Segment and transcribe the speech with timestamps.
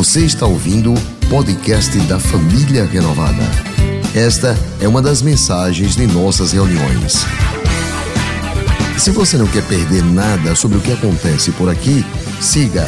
[0.00, 3.42] Você está ouvindo o podcast da Família Renovada.
[4.16, 7.16] Esta é uma das mensagens de nossas reuniões.
[8.98, 12.00] Se você não quer perder nada sobre o que acontece por aqui,
[12.40, 12.86] siga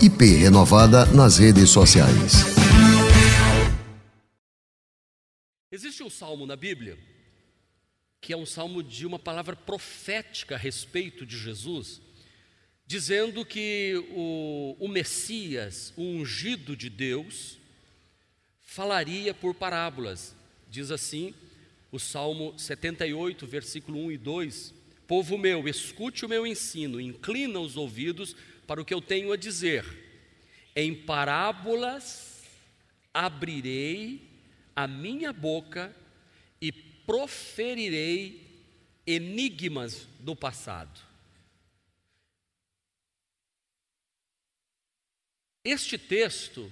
[0.00, 2.34] @iprenovada nas redes sociais.
[5.72, 6.96] Existe um salmo na Bíblia
[8.20, 12.00] que é um salmo de uma palavra profética a respeito de Jesus,
[12.92, 17.56] dizendo que o, o Messias, o ungido de Deus,
[18.60, 20.36] falaria por parábolas.
[20.68, 21.32] Diz assim
[21.90, 24.74] o Salmo 78, versículo 1 e 2:
[25.06, 28.36] Povo meu, escute o meu ensino, inclina os ouvidos
[28.66, 29.86] para o que eu tenho a dizer.
[30.76, 32.42] Em parábolas
[33.14, 34.20] abrirei
[34.76, 35.96] a minha boca
[36.60, 38.46] e proferirei
[39.06, 41.11] enigmas do passado.
[45.64, 46.70] Este texto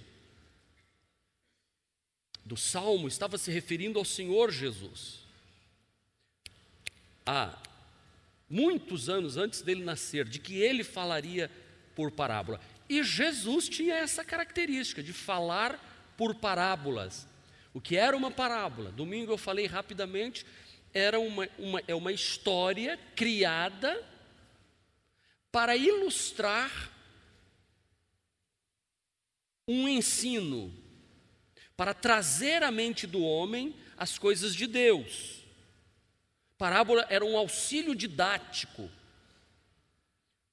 [2.44, 5.20] do Salmo estava se referindo ao Senhor Jesus.
[7.24, 7.56] Há
[8.48, 11.48] muitos anos antes dele nascer, de que ele falaria
[11.94, 12.60] por parábola.
[12.88, 15.78] E Jesus tinha essa característica de falar
[16.16, 17.28] por parábolas.
[17.72, 18.91] O que era uma parábola?
[18.91, 20.44] Domingo eu falei rapidamente,
[20.92, 24.04] era uma, uma, é uma história criada
[25.52, 26.91] para ilustrar
[29.70, 30.72] um ensino,
[31.76, 35.44] para trazer à mente do homem as coisas de Deus.
[36.58, 38.91] Parábola era um auxílio didático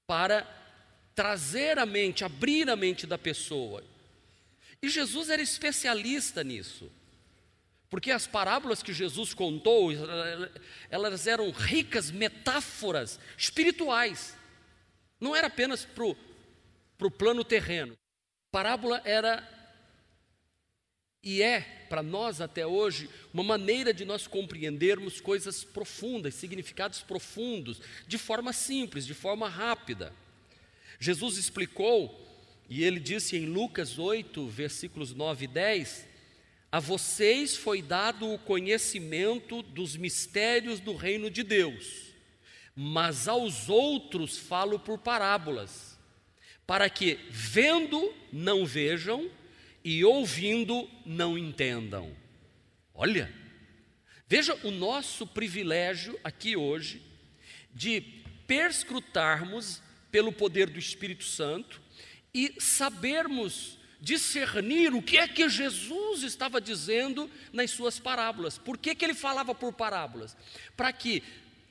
[0.05, 0.47] para
[1.13, 3.83] trazer a mente, abrir a mente da pessoa.
[4.81, 6.89] E Jesus era especialista nisso.
[7.89, 9.89] Porque as parábolas que Jesus contou,
[10.89, 14.38] elas eram ricas metáforas espirituais.
[15.19, 16.05] Não era apenas para
[17.07, 17.97] o plano terreno.
[18.58, 19.47] Parábola era
[21.22, 27.79] e é, para nós até hoje, uma maneira de nós compreendermos coisas profundas, significados profundos,
[28.07, 30.12] de forma simples, de forma rápida.
[31.00, 32.19] Jesus explicou,
[32.68, 36.07] e ele disse em Lucas 8, versículos 9 e 10,
[36.72, 42.07] a vocês foi dado o conhecimento dos mistérios do reino de Deus,
[42.75, 45.97] mas aos outros falo por parábolas,
[46.67, 49.31] para que, vendo, não vejam,
[49.83, 52.13] e ouvindo, não entendam.
[52.94, 53.33] Olha,
[54.28, 57.01] veja o nosso privilégio aqui hoje
[57.73, 58.01] de
[58.45, 61.81] perscrutarmos pelo poder do Espírito Santo
[62.33, 68.57] e sabermos discernir o que é que Jesus estava dizendo nas suas parábolas.
[68.57, 70.35] Por que, que ele falava por parábolas?
[70.75, 71.23] Para que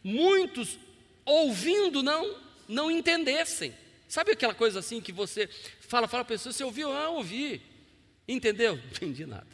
[0.02, 0.78] muitos,
[1.24, 3.74] ouvindo, não, não entendessem.
[4.08, 5.48] Sabe aquela coisa assim que você
[5.80, 6.92] fala, fala para a pessoa, você ouviu?
[6.92, 7.60] Ah, ouvi.
[8.28, 8.76] Entendeu?
[8.76, 9.46] Não entendi nada.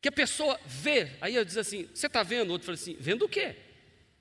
[0.00, 2.50] Que a pessoa vê, aí eu diz assim, você está vendo?
[2.50, 3.56] O outro fala assim, vendo o quê?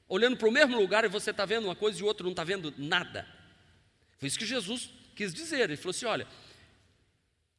[0.07, 2.31] Olhando para o mesmo lugar e você está vendo uma coisa e o outro não
[2.31, 3.27] está vendo nada.
[4.19, 5.61] Foi isso que Jesus quis dizer.
[5.61, 6.27] Ele falou assim: olha,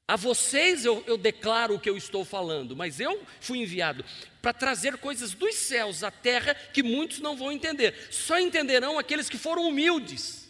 [0.07, 4.05] a vocês eu, eu, declaro o que eu estou falando, mas eu fui enviado
[4.41, 7.95] para trazer coisas dos céus à terra que muitos não vão entender.
[8.11, 10.42] Só entenderão aqueles que foram humildes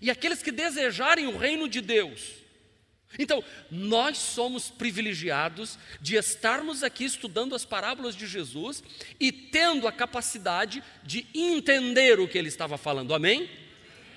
[0.00, 2.44] e aqueles que desejarem o reino de Deus.
[3.18, 8.82] Então, nós somos privilegiados de estarmos aqui estudando as parábolas de Jesus
[9.20, 13.14] e tendo a capacidade de entender o que ele estava falando.
[13.14, 13.48] Amém?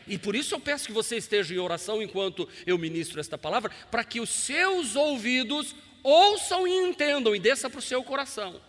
[0.08, 3.72] E por isso eu peço que você esteja em oração enquanto eu ministro esta palavra,
[3.92, 8.60] para que os seus ouvidos ouçam e entendam e desça para o seu coração.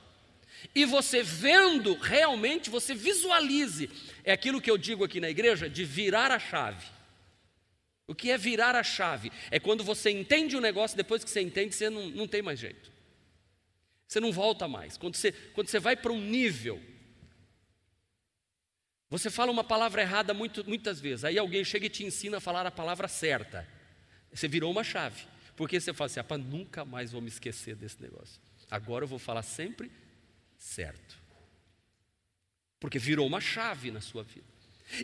[0.74, 3.88] E você vendo, realmente, você visualize.
[4.24, 6.97] É aquilo que eu digo aqui na igreja, de virar a chave.
[8.08, 9.30] O que é virar a chave?
[9.50, 12.58] É quando você entende o negócio, depois que você entende, você não, não tem mais
[12.58, 12.90] jeito.
[14.08, 14.96] Você não volta mais.
[14.96, 16.82] Quando você, quando você vai para um nível
[19.10, 22.40] você fala uma palavra errada muito, muitas vezes, aí alguém chega e te ensina a
[22.40, 23.66] falar a palavra certa.
[24.30, 25.26] Você virou uma chave.
[25.56, 28.40] Porque você fala assim: ah, nunca mais vou me esquecer desse negócio.
[28.70, 29.90] Agora eu vou falar sempre
[30.58, 31.18] certo.
[32.78, 34.46] Porque virou uma chave na sua vida.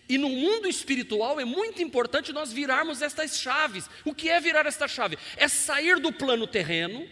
[0.08, 3.88] E no mundo espiritual é muito importante nós virarmos estas chaves.
[4.04, 5.18] O que é virar esta chave?
[5.36, 7.06] É sair do plano terreno,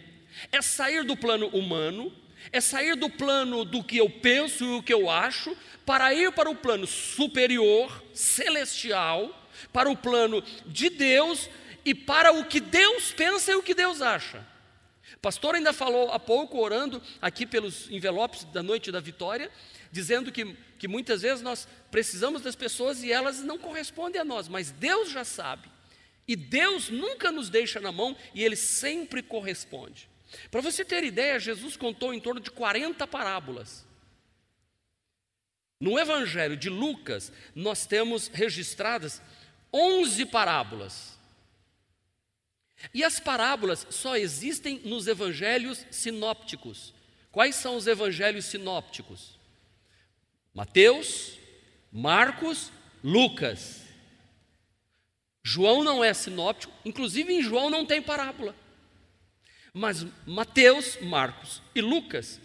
[0.51, 2.11] é sair do plano humano,
[2.51, 5.55] é sair do plano do que eu penso e o que eu acho,
[5.85, 11.49] para ir para o plano superior, celestial, para o plano de Deus
[11.85, 14.52] e para o que Deus pensa e o que Deus acha.
[15.21, 19.51] Pastor ainda falou há pouco, orando aqui pelos envelopes da noite da vitória,
[19.91, 24.47] dizendo que, que muitas vezes nós precisamos das pessoas e elas não correspondem a nós,
[24.47, 25.69] mas Deus já sabe
[26.27, 30.09] E Deus nunca nos deixa na mão e Ele sempre corresponde.
[30.49, 33.85] Para você ter ideia, Jesus contou em torno de 40 parábolas.
[35.79, 39.21] No Evangelho de Lucas, nós temos registradas
[39.71, 41.12] 11 parábolas.
[42.91, 46.93] E as parábolas só existem nos evangelhos sinópticos.
[47.31, 49.37] Quais são os evangelhos sinópticos?
[50.53, 51.37] Mateus,
[51.91, 52.71] Marcos,
[53.03, 53.81] Lucas.
[55.43, 58.55] João não é sinóptico, inclusive em João não tem parábola.
[59.73, 62.39] Mas Mateus, Marcos e Lucas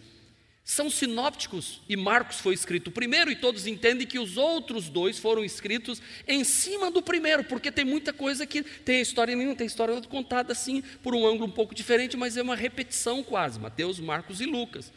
[0.69, 5.43] são sinópticos e Marcos foi escrito primeiro e todos entendem que os outros dois foram
[5.43, 9.65] escritos em cima do primeiro, porque tem muita coisa que tem a história nenhuma, tem
[9.65, 13.59] a história contada assim por um ângulo um pouco diferente, mas é uma repetição quase,
[13.59, 14.93] Mateus, Marcos e Lucas.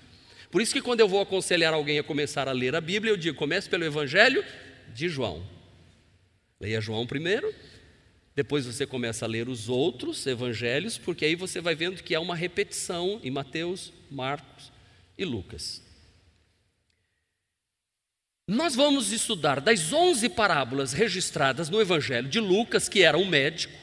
[0.51, 3.17] Por isso que quando eu vou aconselhar alguém a começar a ler a Bíblia, eu
[3.17, 4.43] digo: comece pelo Evangelho
[4.93, 5.41] de João.
[6.59, 7.55] Leia João primeiro,
[8.35, 12.19] depois você começa a ler os outros evangelhos, porque aí você vai vendo que há
[12.19, 14.70] uma repetição em Mateus, Marcos
[15.23, 15.81] e Lucas.
[18.47, 23.73] Nós vamos estudar das 11 parábolas registradas no evangelho de Lucas, que era um médico,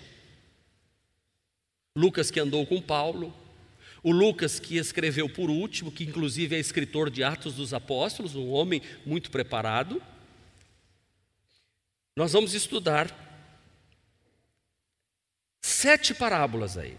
[1.96, 3.34] Lucas que andou com Paulo,
[4.02, 8.50] o Lucas que escreveu por último, que inclusive é escritor de Atos dos Apóstolos, um
[8.50, 10.02] homem muito preparado.
[12.14, 13.12] Nós vamos estudar
[15.60, 16.96] sete parábolas aí.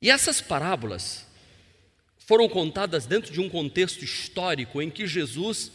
[0.00, 1.26] E essas parábolas
[2.26, 5.72] foram contadas dentro de um contexto histórico em que Jesus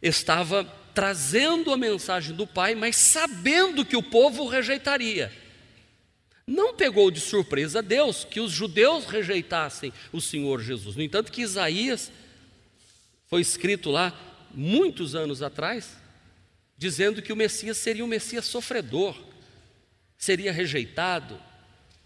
[0.00, 0.64] estava
[0.94, 5.32] trazendo a mensagem do Pai, mas sabendo que o povo rejeitaria.
[6.46, 10.94] Não pegou de surpresa Deus que os judeus rejeitassem o Senhor Jesus.
[10.94, 12.12] No entanto, que Isaías
[13.26, 14.14] foi escrito lá
[14.54, 15.96] muitos anos atrás,
[16.76, 19.16] dizendo que o Messias seria um Messias sofredor
[20.18, 21.40] seria rejeitado,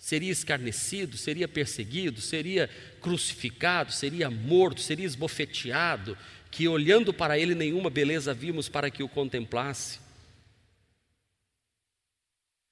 [0.03, 2.69] seria escarnecido, seria perseguido, seria
[3.01, 6.19] crucificado, seria morto, seria esbofeteado,
[6.51, 10.01] que olhando para ele nenhuma beleza vimos para que o contemplasse.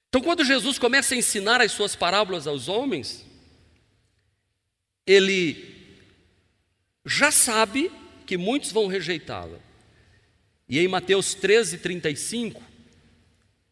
[0.09, 3.25] Então, quando Jesus começa a ensinar as suas parábolas aos homens,
[5.07, 5.95] ele
[7.05, 7.89] já sabe
[8.27, 9.57] que muitos vão rejeitá-la.
[10.67, 12.61] E em Mateus 13, 35,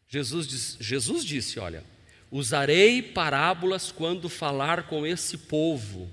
[0.08, 1.84] Jesus, diz, Jesus disse: Olha,
[2.32, 6.10] usarei parábolas quando falar com esse povo,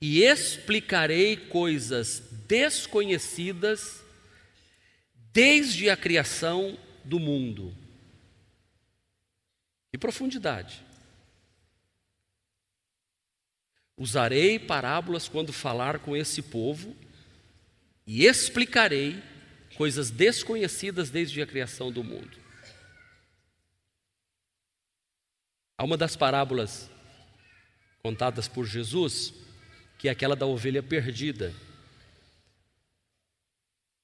[0.00, 4.02] e explicarei coisas desconhecidas
[5.32, 7.72] desde a criação do mundo.
[9.92, 10.82] Que profundidade.
[13.96, 16.96] Usarei parábolas quando falar com esse povo,
[18.04, 19.22] e explicarei
[19.76, 22.41] coisas desconhecidas desde a criação do mundo.
[25.82, 26.88] Há uma das parábolas
[28.04, 29.34] contadas por Jesus,
[29.98, 31.52] que é aquela da ovelha perdida,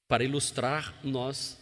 [0.09, 1.57] para ilustrar nós,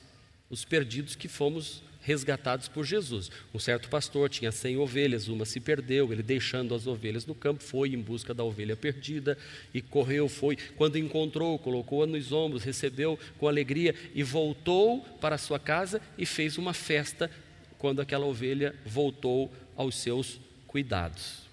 [0.49, 3.31] os perdidos que fomos resgatados por Jesus.
[3.53, 7.63] Um certo pastor tinha cem ovelhas, uma se perdeu, ele deixando as ovelhas no campo,
[7.63, 9.37] foi em busca da ovelha perdida
[9.75, 10.57] e correu, foi.
[10.79, 16.57] Quando encontrou, colocou-a nos ombros, recebeu com alegria e voltou para sua casa e fez
[16.57, 17.31] uma festa
[17.77, 21.47] quando aquela ovelha voltou aos seus cuidados.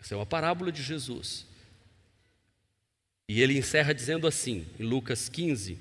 [0.00, 1.46] Essa é uma parábola de Jesus.
[3.28, 5.78] E ele encerra dizendo assim, em Lucas 15: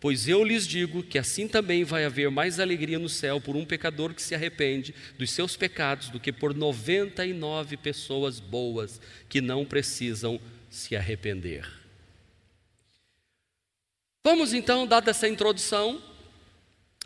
[0.00, 3.64] Pois eu lhes digo que assim também vai haver mais alegria no céu por um
[3.64, 9.64] pecador que se arrepende dos seus pecados do que por 99 pessoas boas que não
[9.64, 10.40] precisam
[10.70, 11.70] se arrepender.
[14.24, 16.02] Vamos então, dada essa introdução,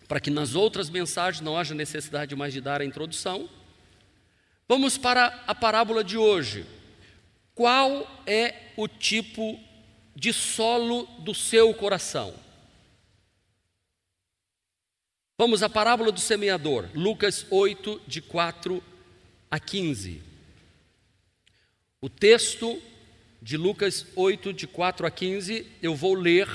[0.08, 3.48] para que nas outras mensagens não haja necessidade mais de dar a introdução,
[4.66, 6.64] Vamos para a parábola de hoje.
[7.54, 9.60] Qual é o tipo
[10.16, 12.34] de solo do seu coração?
[15.36, 18.82] Vamos à parábola do semeador, Lucas 8, de 4
[19.50, 20.22] a 15.
[22.00, 22.80] O texto
[23.42, 26.48] de Lucas 8, de 4 a 15, eu vou ler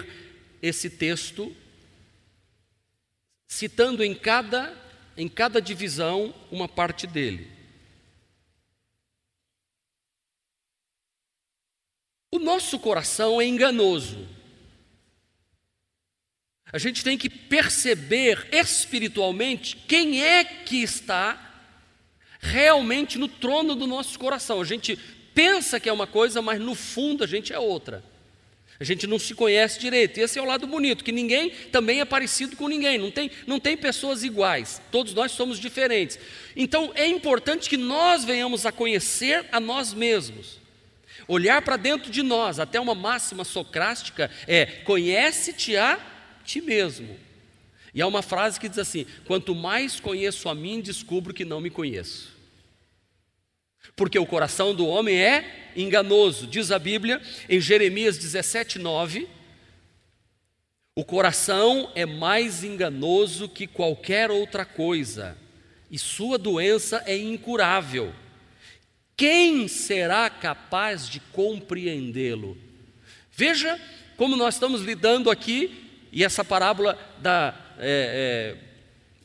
[0.62, 1.56] esse texto,
[3.48, 4.75] citando em cada,
[5.16, 7.59] em cada divisão uma parte dele.
[12.39, 14.25] O nosso coração é enganoso.
[16.72, 21.38] A gente tem que perceber espiritualmente quem é que está
[22.39, 24.62] realmente no trono do nosso coração.
[24.62, 24.98] A gente
[25.36, 28.01] pensa que é uma coisa, mas no fundo a gente é outra.
[28.79, 30.17] A gente não se conhece direito.
[30.17, 32.98] E esse é o lado bonito, que ninguém também é parecido com ninguém.
[32.98, 34.81] Não tem, não tem pessoas iguais.
[34.89, 36.17] Todos nós somos diferentes.
[36.55, 40.59] Então é importante que nós venhamos a conhecer a nós mesmos.
[41.29, 46.00] Olhar para dentro de nós, até uma máxima socrática é: conhece-te a
[46.43, 47.15] ti mesmo.
[47.93, 51.62] E há uma frase que diz assim: quanto mais conheço a mim, descubro que não
[51.62, 52.36] me conheço.
[53.95, 59.27] Porque o coração do homem é enganoso, diz a Bíblia em Jeremias 17, 9.
[60.95, 65.38] O coração é mais enganoso que qualquer outra coisa,
[65.91, 68.12] e sua doença é incurável.
[69.19, 72.57] Quem será capaz de compreendê-lo?
[73.29, 73.77] Veja
[74.15, 78.63] como nós estamos lidando aqui, e essa parábola da, é, é,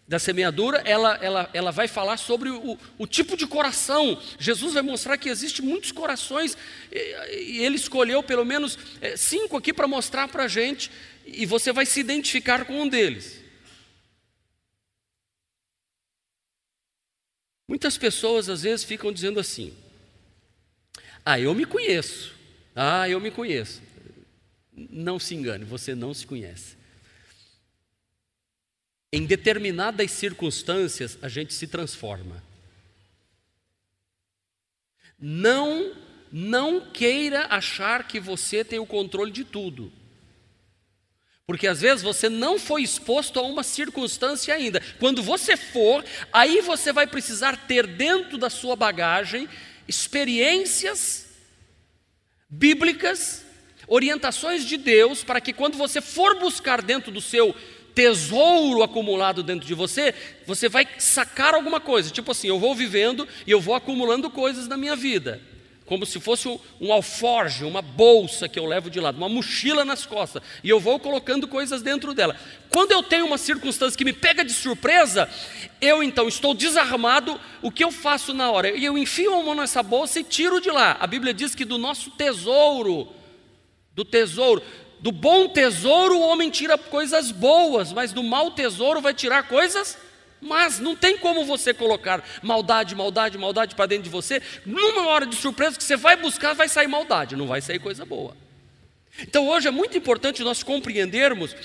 [0.08, 4.20] da semeadura, ela, ela, ela vai falar sobre o, o tipo de coração.
[4.36, 6.58] Jesus vai mostrar que existem muitos corações,
[6.90, 10.90] e, e ele escolheu pelo menos é, cinco aqui para mostrar para a gente,
[11.24, 13.40] e você vai se identificar com um deles.
[17.68, 19.84] Muitas pessoas às vezes ficam dizendo assim:
[21.25, 22.35] Ah, eu me conheço.
[22.76, 23.81] Ah, eu me conheço.
[24.73, 26.76] Não se engane, você não se conhece.
[29.12, 32.43] Em determinadas circunstâncias, a gente se transforma.
[35.19, 35.95] Não,
[36.33, 39.93] não queira achar que você tem o controle de tudo.
[41.47, 44.83] Porque às vezes você não foi exposto a uma circunstância ainda.
[44.99, 49.49] Quando você for, aí você vai precisar ter dentro da sua bagagem
[49.88, 51.26] experiências
[52.49, 53.45] bíblicas,
[53.87, 57.55] orientações de Deus, para que quando você for buscar dentro do seu
[57.95, 60.14] tesouro acumulado dentro de você,
[60.47, 62.11] você vai sacar alguma coisa.
[62.11, 65.41] Tipo assim, eu vou vivendo e eu vou acumulando coisas na minha vida.
[65.87, 66.49] Como se fosse
[66.81, 70.81] um, alforge, uma bolsa que eu levo de lado, uma mochila nas costas, e eu
[70.81, 72.35] vou colocando coisas dentro dela.
[72.71, 75.29] Quando eu tenho uma circunstância que me pega de surpresa,
[75.83, 78.71] eu então estou desarmado, o que eu faço na hora?
[78.71, 80.97] Eu enfio a mão nessa bolsa e tiro de lá.
[80.99, 83.09] A Bíblia diz que do nosso tesouro,
[83.95, 84.62] do tesouro,
[85.00, 89.99] do bom tesouro o homem tira coisas boas, mas do mau tesouro vai tirar coisas
[90.44, 95.26] mas não tem como você colocar maldade, maldade, maldade para dentro de você, numa hora
[95.26, 98.36] de surpresa que você vai buscar, vai sair maldade, não vai sair coisa boa.
[99.20, 101.56] Então hoje é muito importante nós compreendermos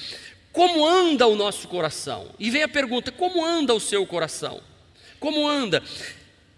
[0.52, 2.34] como anda o nosso coração.
[2.40, 4.62] E vem a pergunta: como anda o seu coração?
[5.20, 5.84] Como anda?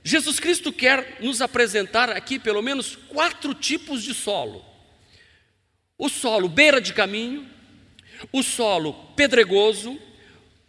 [0.03, 4.71] Jesus Cristo quer nos apresentar aqui pelo menos quatro tipos de solo
[6.01, 7.47] o solo beira de caminho,
[8.31, 9.99] o solo pedregoso,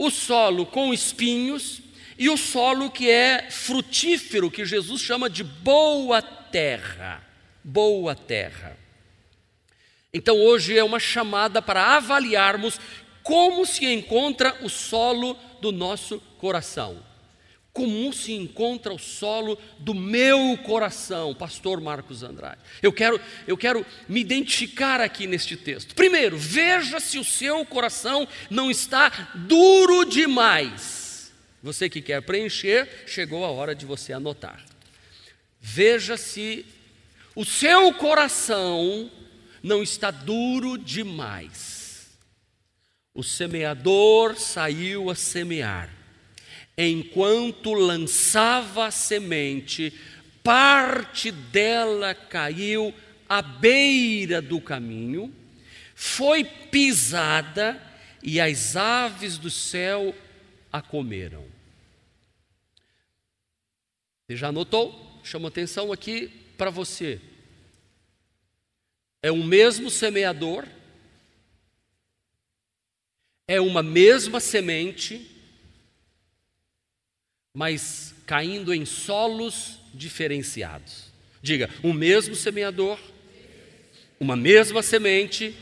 [0.04, 1.80] o solo com espinhos
[2.18, 7.22] e o solo que é frutífero, que Jesus chama de boa terra.
[7.62, 8.76] Boa terra.
[10.12, 12.80] Então hoje é uma chamada para avaliarmos
[13.22, 17.11] como se encontra o solo do nosso coração
[17.72, 22.60] como se encontra o solo do meu coração, pastor Marcos Andrade.
[22.82, 25.94] Eu quero, eu quero me identificar aqui neste texto.
[25.94, 31.32] Primeiro, veja se o seu coração não está duro demais.
[31.62, 34.62] Você que quer preencher, chegou a hora de você anotar.
[35.58, 36.66] Veja se
[37.34, 39.10] o seu coração
[39.62, 42.10] não está duro demais.
[43.14, 46.01] O semeador saiu a semear
[46.76, 49.92] enquanto lançava a semente,
[50.42, 52.94] parte dela caiu
[53.28, 55.32] à beira do caminho,
[55.94, 57.80] foi pisada
[58.22, 60.14] e as aves do céu
[60.72, 61.44] a comeram.
[64.26, 65.20] Você já notou?
[65.22, 67.20] Chama atenção aqui para você.
[69.22, 70.66] É o mesmo semeador,
[73.46, 75.30] é uma mesma semente,
[77.54, 81.12] mas caindo em solos diferenciados.
[81.42, 82.98] Diga, um mesmo semeador,
[84.18, 85.54] uma mesma semente,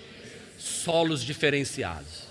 [0.58, 2.28] solos diferenciados.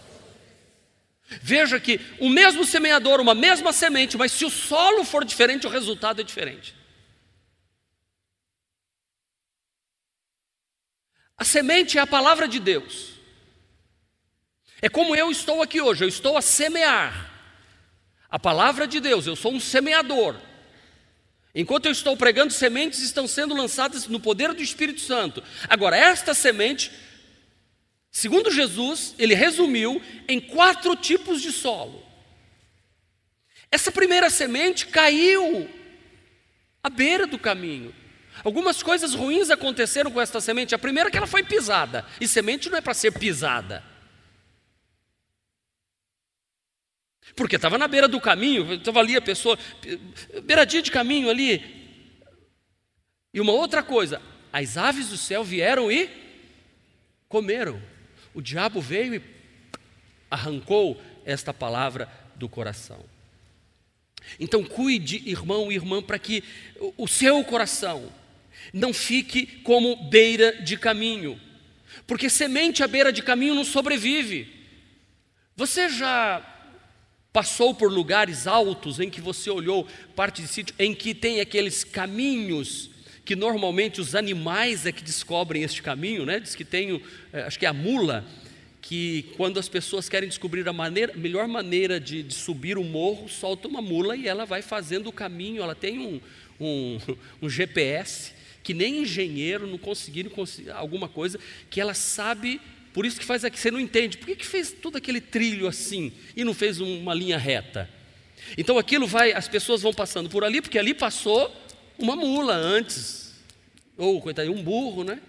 [1.42, 5.70] Veja que o mesmo semeador, uma mesma semente, mas se o solo for diferente, o
[5.70, 6.76] resultado é diferente.
[11.38, 13.14] A semente é a palavra de Deus.
[14.82, 17.29] É como eu estou aqui hoje, eu estou a semear.
[18.30, 20.36] A palavra de Deus, eu sou um semeador.
[21.54, 25.44] Enquanto eu estou pregando, sementes estão sendo lançadas no poder do Espírito Santo.
[25.68, 26.92] Agora, esta semente,
[28.12, 32.06] segundo Jesus, ele resumiu em quatro tipos de solo.
[33.72, 35.68] Essa primeira semente caiu
[36.84, 37.94] à beira do caminho.
[38.44, 40.76] Algumas coisas ruins aconteceram com esta semente.
[40.76, 42.06] A primeira é que ela foi pisada.
[42.22, 43.84] E semente não é para ser pisada.
[47.36, 49.58] Porque estava na beira do caminho, estava ali a pessoa,
[50.44, 51.64] beiradinha de caminho ali.
[53.34, 54.22] E uma outra coisa,
[54.52, 56.10] as aves do céu vieram e
[57.28, 57.82] comeram.
[58.34, 59.22] O diabo veio e
[60.30, 63.06] arrancou esta palavra do coração.
[64.40, 66.44] Então, cuide, irmão e irmã, para que
[66.98, 68.12] o seu coração
[68.74, 71.40] não fique como beira de caminho,
[72.06, 74.54] porque semente à beira de caminho não sobrevive.
[75.56, 76.46] Você já
[77.40, 81.86] passou por lugares altos em que você olhou parte de sítio, em que tem aqueles
[81.86, 82.90] caminhos
[83.24, 86.42] que normalmente os animais é que descobrem este caminho, né?
[86.42, 88.26] Diz que tem, eh, acho que é a mula,
[88.82, 93.30] que quando as pessoas querem descobrir a maneira, melhor maneira de, de, subir o morro,
[93.30, 95.64] solta uma mula e ela vai fazendo o caminho.
[95.64, 96.20] Ela tem um,
[96.60, 97.00] um,
[97.44, 100.30] um GPS que nem engenheiro não conseguiram
[100.76, 102.60] alguma coisa que ela sabe.
[103.00, 104.18] Por isso que faz aqui, você não entende.
[104.18, 107.90] Por que, que fez todo aquele trilho assim e não fez uma linha reta?
[108.58, 111.50] Então aquilo vai, as pessoas vão passando por ali, porque ali passou
[111.98, 113.36] uma mula antes,
[113.96, 115.22] ou coitado, um burro, né?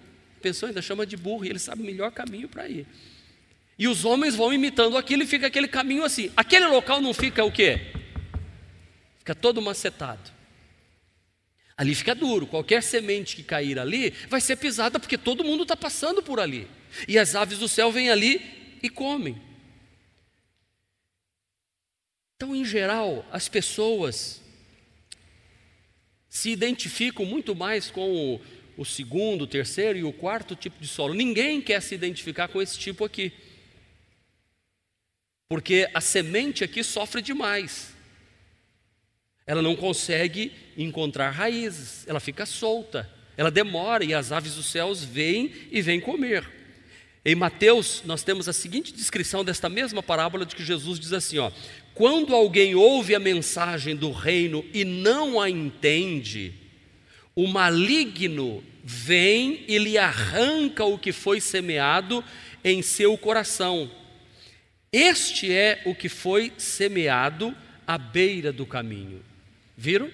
[0.42, 2.88] Pensou ainda chama de burro, e ele sabe o melhor caminho para ir.
[3.78, 6.28] E os homens vão imitando aquilo e fica aquele caminho assim.
[6.36, 7.92] Aquele local não fica o quê?
[9.20, 10.28] Fica todo macetado.
[11.76, 12.48] Ali fica duro.
[12.48, 16.66] Qualquer semente que cair ali vai ser pisada porque todo mundo está passando por ali.
[17.06, 19.40] E as aves do céu vêm ali e comem.
[22.36, 24.40] Então, em geral, as pessoas
[26.28, 28.40] se identificam muito mais com o,
[28.78, 31.12] o segundo, o terceiro e o quarto tipo de solo.
[31.12, 33.32] Ninguém quer se identificar com esse tipo aqui.
[35.48, 37.92] Porque a semente aqui sofre demais.
[39.46, 45.02] Ela não consegue encontrar raízes, ela fica solta, ela demora e as aves dos céus
[45.02, 46.59] vêm e vêm comer.
[47.24, 51.38] Em Mateus, nós temos a seguinte descrição desta mesma parábola de que Jesus diz assim:
[51.38, 51.50] ó,
[51.94, 56.54] quando alguém ouve a mensagem do reino e não a entende,
[57.34, 62.24] o maligno vem e lhe arranca o que foi semeado
[62.64, 63.90] em seu coração.
[64.90, 67.54] Este é o que foi semeado
[67.86, 69.22] à beira do caminho.
[69.76, 70.10] Viram?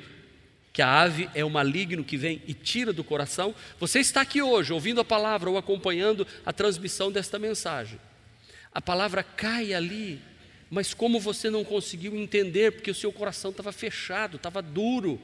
[0.76, 3.54] Que a ave é o maligno que vem e tira do coração.
[3.80, 7.98] Você está aqui hoje ouvindo a palavra ou acompanhando a transmissão desta mensagem.
[8.74, 10.20] A palavra cai ali,
[10.68, 15.18] mas como você não conseguiu entender, porque o seu coração estava fechado, estava duro,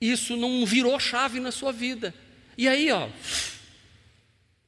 [0.00, 2.14] isso não virou chave na sua vida.
[2.56, 3.08] E aí, ó,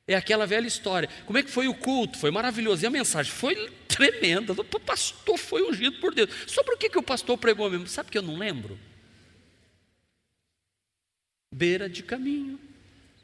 [0.09, 1.09] é aquela velha história.
[1.27, 2.19] Como é que foi o culto?
[2.19, 2.83] Foi maravilhoso.
[2.83, 4.53] E a mensagem foi tremenda.
[4.53, 6.29] O pastor foi ungido por Deus.
[6.45, 7.87] Sobre o que, que o pastor pregou mesmo?
[7.87, 8.77] Sabe que eu não lembro?
[11.57, 12.61] Beira de caminho,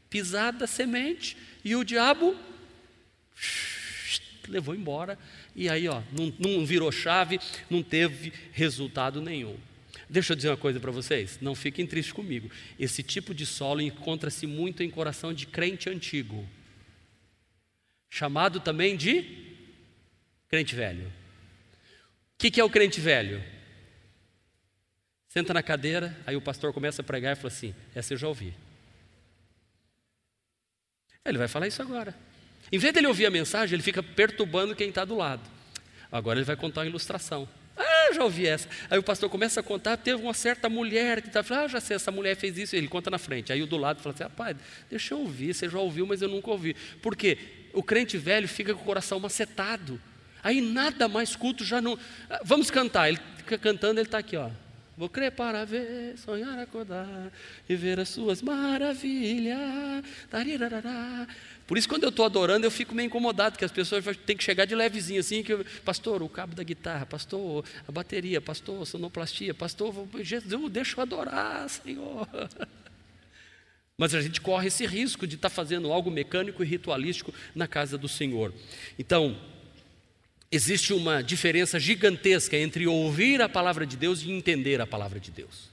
[0.08, 2.34] pisada semente, e o diabo
[4.48, 5.18] levou embora.
[5.54, 9.56] E aí, ó, não, não virou chave, não teve resultado nenhum.
[10.08, 12.50] Deixa eu dizer uma coisa para vocês, não fiquem tristes comigo.
[12.78, 16.48] Esse tipo de solo encontra-se muito em coração de crente antigo
[18.12, 19.24] chamado também de
[20.46, 21.06] crente velho.
[21.06, 21.12] O
[22.36, 23.42] que, que é o crente velho?
[25.32, 28.28] Senta na cadeira, aí o pastor começa a pregar e fala assim: Essa eu já
[28.28, 28.52] ouvi.
[31.24, 32.14] Ele vai falar isso agora.
[32.70, 35.42] Em vez dele ouvir a mensagem, ele fica perturbando quem está do lado.
[36.10, 37.48] Agora ele vai contar uma ilustração.
[37.74, 38.68] Ah, já ouvi essa.
[38.90, 41.80] Aí o pastor começa a contar, teve uma certa mulher que está falando, ah, já
[41.80, 43.52] sei, essa mulher fez isso, ele conta na frente.
[43.54, 44.54] Aí o do lado fala assim, rapaz,
[44.90, 46.74] deixa eu ouvir, você já ouviu, mas eu nunca ouvi.
[47.00, 47.38] Por quê?
[47.72, 50.00] o crente velho fica com o coração macetado.
[50.42, 51.98] Aí nada mais culto já não.
[52.28, 53.08] Ah, vamos cantar.
[53.08, 54.50] Ele fica cantando, ele está aqui, ó.
[54.96, 57.32] Vou crer para ver, sonhar, acordar
[57.66, 60.04] e ver as suas maravilhas.
[61.66, 64.44] Por isso, quando eu estou adorando, eu fico meio incomodado, que as pessoas têm que
[64.44, 68.86] chegar de levezinho assim, que eu, pastor, o cabo da guitarra, pastor, a bateria, pastor,
[68.86, 72.28] sonoplastia, pastor, Jesus, deixa eu adorar, Senhor.
[73.96, 77.66] Mas a gente corre esse risco de estar tá fazendo algo mecânico e ritualístico na
[77.66, 78.52] casa do Senhor.
[78.98, 79.38] Então,
[80.52, 85.30] existe uma diferença gigantesca entre ouvir a palavra de Deus e entender a palavra de
[85.30, 85.72] Deus.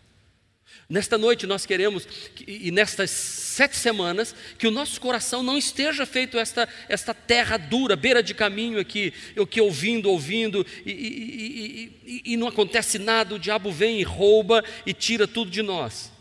[0.89, 2.07] Nesta noite nós queremos,
[2.47, 7.95] e nestas sete semanas, que o nosso coração não esteja feito esta, esta terra dura,
[7.95, 13.35] beira de caminho aqui, eu que ouvindo, ouvindo, e, e, e, e não acontece nada,
[13.35, 16.11] o diabo vem e rouba e tira tudo de nós.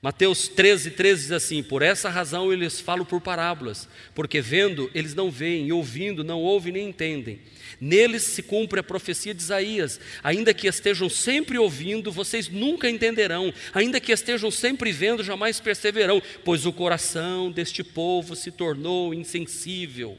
[0.00, 4.88] Mateus 13, 13 diz assim: Por essa razão eu lhes falo por parábolas, porque vendo
[4.94, 7.40] eles não veem, e ouvindo não ouvem nem entendem.
[7.80, 13.52] Neles se cumpre a profecia de Isaías: ainda que estejam sempre ouvindo, vocês nunca entenderão,
[13.74, 20.16] ainda que estejam sempre vendo, jamais perceberão, pois o coração deste povo se tornou insensível.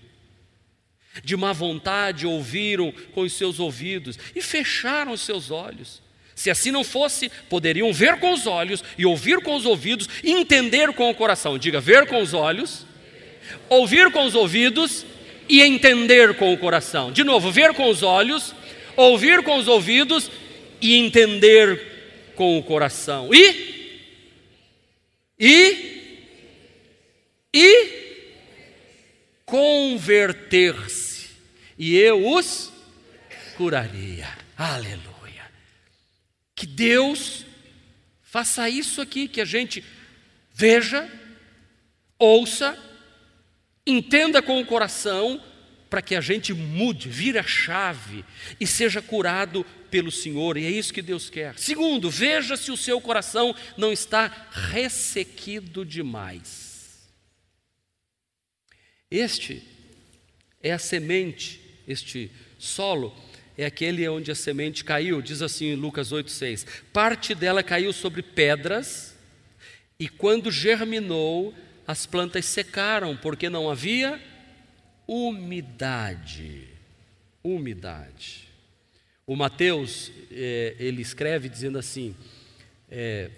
[1.23, 6.01] De má vontade ouviram com os seus ouvidos e fecharam os seus olhos
[6.39, 10.32] se assim não fosse, poderiam ver com os olhos e ouvir com os ouvidos e
[10.32, 11.58] entender com o coração.
[11.58, 12.86] Diga, ver com os olhos,
[13.67, 15.06] ouvir com os ouvidos
[15.49, 17.12] e entender com o coração.
[17.12, 18.56] De novo, ver com os olhos,
[18.95, 20.32] ouvir com os ouvidos
[20.82, 23.34] e entender com o coração.
[23.34, 23.99] E
[25.38, 25.99] e
[27.54, 27.99] e
[29.45, 31.32] converter-se,
[31.78, 32.71] e eu os
[33.58, 34.30] curaria.
[34.58, 35.18] Aleluia.
[36.59, 37.45] Que Deus
[38.21, 39.81] faça isso aqui, que a gente
[40.53, 41.09] veja,
[42.17, 42.77] ouça,
[43.87, 45.41] entenda com o coração,
[45.89, 48.25] para que a gente mude, vire a chave
[48.59, 51.57] e seja curado pelo Senhor, e é isso que Deus quer.
[51.57, 57.09] Segundo, veja se o seu coração não está ressequido demais.
[59.09, 59.63] Este
[60.61, 63.15] é a semente, este solo
[63.59, 68.21] é aquele onde a semente caiu, diz assim em Lucas 8,6: parte dela caiu sobre
[68.21, 69.17] pedras,
[69.99, 71.53] e quando germinou,
[71.85, 74.17] as plantas secaram, porque não havia
[75.05, 76.69] umidade.
[77.43, 78.47] Umidade.
[79.27, 82.15] O Mateus, é, ele escreve dizendo assim:
[82.89, 83.29] é,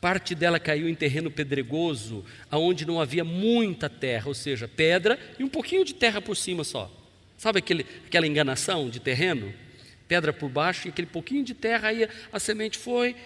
[0.00, 5.42] parte dela caiu em terreno pedregoso, aonde não havia muita terra, ou seja, pedra e
[5.42, 7.05] um pouquinho de terra por cima só.
[7.36, 9.52] Sabe aquele, aquela enganação de terreno?
[10.08, 13.16] Pedra por baixo e aquele pouquinho de terra, aí a semente foi,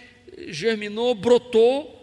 [0.48, 1.96] germinou, brotou.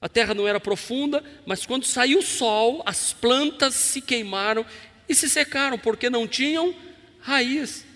[0.00, 4.66] A terra não era profunda, mas quando saiu o sol, as plantas se queimaram
[5.08, 6.74] e se secaram, porque não tinham
[7.20, 7.86] raiz.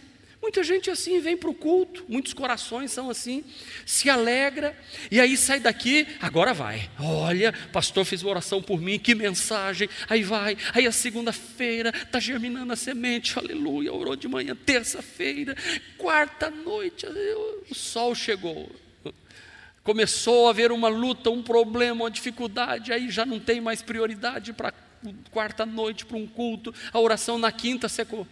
[0.46, 3.42] Muita gente assim vem para o culto, muitos corações são assim,
[3.84, 4.78] se alegra
[5.10, 6.88] e aí sai daqui, agora vai.
[7.00, 9.88] Olha, pastor fez uma oração por mim, que mensagem.
[10.08, 13.92] Aí vai, aí a segunda-feira está germinando a semente, aleluia.
[13.92, 15.56] Orou de manhã, terça-feira,
[15.98, 17.06] quarta noite,
[17.68, 18.70] o sol chegou.
[19.82, 24.52] Começou a haver uma luta, um problema, uma dificuldade, aí já não tem mais prioridade
[24.52, 24.72] para
[25.32, 28.24] quarta noite, para um culto, a oração na quinta secou.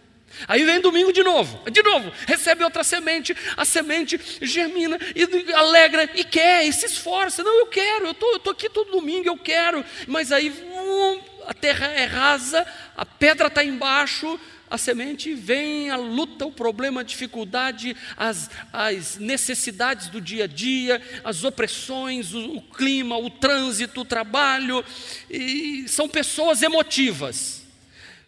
[0.47, 6.09] Aí vem domingo de novo, de novo, recebe outra semente, a semente germina e alegra
[6.13, 7.43] e quer, e se esforça.
[7.43, 9.83] Não, eu quero, eu tô, estou aqui todo domingo, eu quero.
[10.07, 15.95] Mas aí hum, a terra é rasa, a pedra está embaixo, a semente vem a
[15.95, 22.57] luta, o problema, a dificuldade, as, as necessidades do dia a dia, as opressões, o,
[22.57, 24.83] o clima, o trânsito, o trabalho.
[25.29, 27.63] E são pessoas emotivas,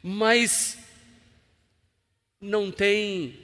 [0.01, 0.77] mas
[2.41, 3.39] não tem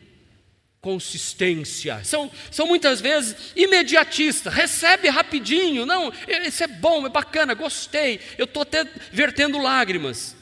[0.81, 2.03] consistência.
[2.03, 6.11] São, são muitas vezes imediatistas, recebe rapidinho, não,
[6.45, 10.35] isso é bom, é bacana, gostei, eu estou até vertendo lágrimas.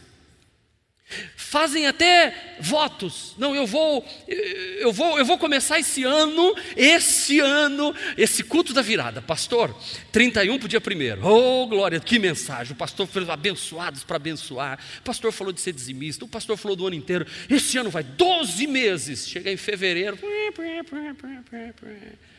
[1.36, 3.34] Fazem até votos.
[3.38, 8.82] Não, eu vou, eu vou, eu vou começar esse ano, esse ano, esse culto da
[8.82, 9.76] virada, pastor.
[10.12, 11.26] 31 para o dia primeiro.
[11.26, 12.74] Oh, glória, que mensagem.
[12.74, 14.80] O pastor fez abençoados para abençoar.
[15.00, 16.26] O pastor falou de ser dizimista.
[16.26, 17.26] O pastor falou do ano inteiro.
[17.50, 19.28] Esse ano vai 12 meses.
[19.28, 20.18] Chega em fevereiro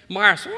[0.09, 0.49] março,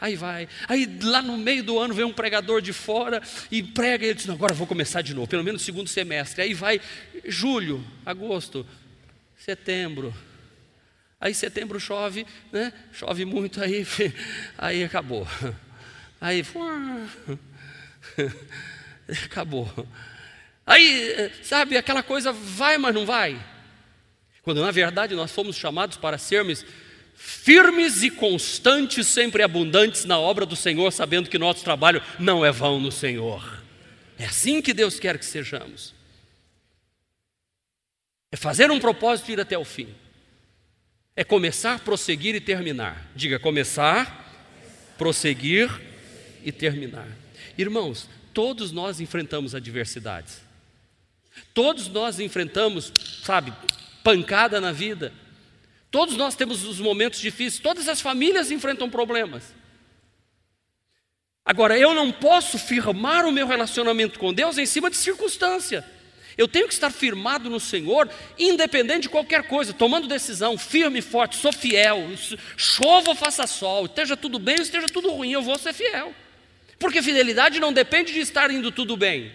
[0.00, 0.48] aí vai.
[0.68, 4.14] Aí lá no meio do ano vem um pregador de fora e prega, e ele
[4.14, 6.42] diz: Não, agora vou começar de novo, pelo menos segundo semestre.
[6.42, 6.80] Aí vai
[7.24, 8.66] julho, agosto,
[9.36, 10.14] setembro.
[11.20, 12.72] Aí setembro chove, né?
[12.92, 13.86] Chove muito, aí,
[14.56, 15.26] aí acabou.
[16.20, 16.42] Aí
[19.24, 19.88] acabou.
[20.66, 23.38] Aí, sabe, aquela coisa vai, mas não vai.
[24.42, 26.64] Quando na verdade nós fomos chamados para sermos
[27.22, 32.50] firmes e constantes, sempre abundantes na obra do Senhor, sabendo que nosso trabalho não é
[32.50, 33.62] vão no Senhor.
[34.18, 35.94] É assim que Deus quer que sejamos.
[38.32, 39.88] É fazer um propósito e ir até o fim.
[41.14, 43.10] É começar, prosseguir e terminar.
[43.14, 45.70] Diga começar, prosseguir
[46.42, 47.08] e terminar.
[47.58, 50.40] Irmãos, todos nós enfrentamos adversidades.
[51.52, 52.90] Todos nós enfrentamos,
[53.22, 53.52] sabe,
[54.02, 55.12] pancada na vida.
[55.90, 59.42] Todos nós temos os momentos difíceis, todas as famílias enfrentam problemas.
[61.44, 65.84] Agora, eu não posso firmar o meu relacionamento com Deus em cima de circunstância.
[66.38, 71.02] Eu tenho que estar firmado no Senhor, independente de qualquer coisa, tomando decisão, firme e
[71.02, 72.08] forte, sou fiel,
[72.56, 76.14] chova ou faça sol, esteja tudo bem ou esteja tudo ruim, eu vou ser fiel.
[76.78, 79.32] Porque fidelidade não depende de estar indo tudo bem.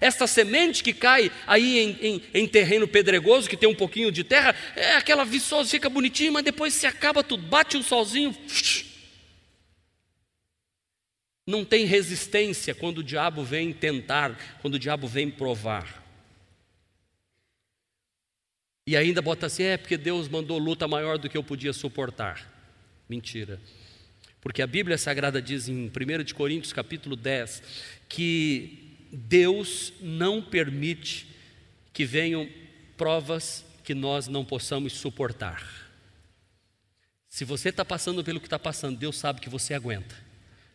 [0.00, 4.22] Esta semente que cai aí em, em, em, terreno pedregoso, que tem um pouquinho de
[4.22, 8.36] terra, é aquela viçosa, fica bonitinho, mas depois se acaba tudo, bate um solzinho.
[11.48, 16.04] Não tem resistência quando o diabo vem tentar, quando o diabo vem provar.
[18.86, 22.52] E ainda bota assim: é porque Deus mandou luta maior do que eu podia suportar.
[23.08, 23.60] Mentira.
[24.40, 25.90] Porque a Bíblia Sagrada diz em 1
[26.34, 27.62] Coríntios capítulo 10
[28.08, 31.26] que Deus não permite
[31.92, 32.48] que venham
[32.96, 35.86] provas que nós não possamos suportar.
[37.28, 40.14] Se você está passando pelo que está passando, Deus sabe que você aguenta.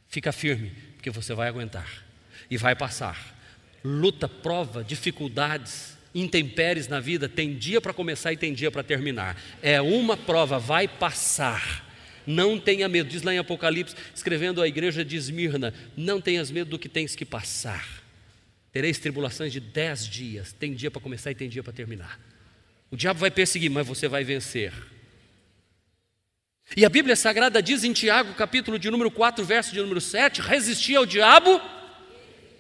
[0.07, 2.05] Fica firme, porque você vai aguentar
[2.49, 3.37] e vai passar.
[3.83, 9.41] Luta, prova, dificuldades, intempéries na vida, tem dia para começar e tem dia para terminar.
[9.61, 11.87] É uma prova, vai passar.
[12.27, 16.69] Não tenha medo, diz lá em Apocalipse, escrevendo à igreja de Esmirna: não tenhas medo
[16.69, 18.00] do que tens que passar.
[18.71, 22.19] Tereis tribulações de dez dias, tem dia para começar e tem dia para terminar.
[22.89, 24.73] O diabo vai perseguir, mas você vai vencer.
[26.75, 30.41] E a Bíblia Sagrada diz em Tiago, capítulo de número 4, verso de número 7:
[30.41, 31.59] resistir ao diabo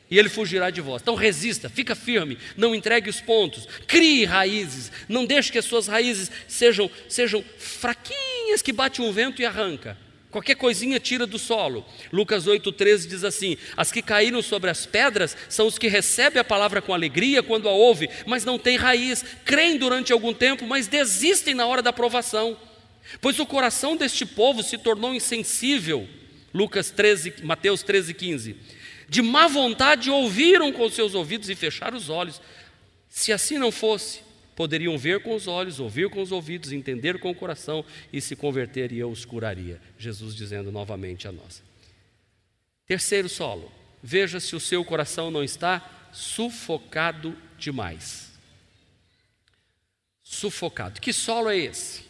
[0.09, 1.01] e ele fugirá de vós.
[1.01, 5.87] Então resista, fica firme, não entregue os pontos, crie raízes, não deixe que as suas
[5.87, 9.97] raízes sejam, sejam fraquinhas que bate um vento e arranca.
[10.31, 11.85] Qualquer coisinha tira do solo.
[12.11, 16.43] Lucas 8,13 diz assim: As que caíram sobre as pedras são os que recebem a
[16.43, 20.87] palavra com alegria quando a ouvem, mas não têm raiz, creem durante algum tempo, mas
[20.87, 22.57] desistem na hora da provação.
[23.19, 26.07] Pois o coração deste povo se tornou insensível.
[26.53, 28.55] Lucas 13, Mateus 13, 15
[29.11, 32.41] de má vontade ouviram com seus ouvidos e fecharam os olhos.
[33.09, 34.21] Se assim não fosse,
[34.61, 38.35] poderiam ver com os olhos, ouvir com os ouvidos, entender com o coração e se
[38.35, 39.81] converter e eu os curaria.
[39.97, 41.63] Jesus dizendo novamente a nós.
[42.85, 43.71] Terceiro solo,
[44.03, 48.33] veja se o seu coração não está sufocado demais.
[50.21, 51.01] Sufocado.
[51.01, 52.03] Que solo é esse?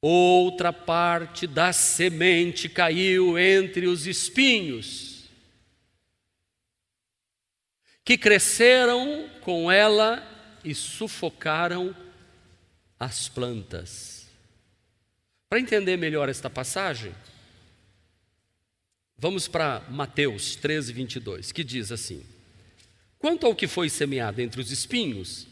[0.00, 5.24] Outra parte da semente caiu entre os espinhos
[8.04, 10.33] que cresceram com ela
[10.64, 11.94] e sufocaram
[12.98, 14.26] as plantas.
[15.48, 17.14] Para entender melhor esta passagem,
[19.16, 22.24] vamos para Mateus 13, 22, que diz assim:
[23.18, 25.46] Quanto ao que foi semeado entre os espinhos,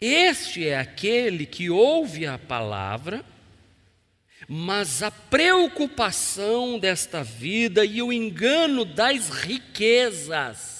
[0.00, 3.24] este é aquele que ouve a palavra,
[4.48, 10.78] mas a preocupação desta vida e o engano das riquezas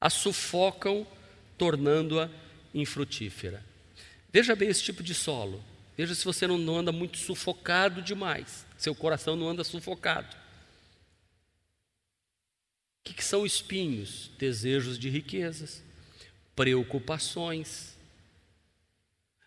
[0.00, 1.06] a sufocam,
[1.62, 2.28] tornando-a
[2.74, 3.64] infrutífera.
[4.32, 5.62] Veja bem esse tipo de solo.
[5.96, 8.66] Veja se você não anda muito sufocado demais.
[8.76, 10.36] Seu coração não anda sufocado.
[12.98, 14.28] O que, que são espinhos?
[14.40, 15.80] Desejos de riquezas,
[16.56, 17.96] preocupações.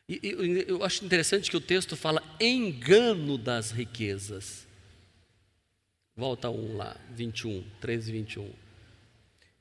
[0.08, 4.65] E, e, eu acho interessante que o texto fala engano das riquezas.
[6.15, 8.65] Volta um lá, 21, 13, 21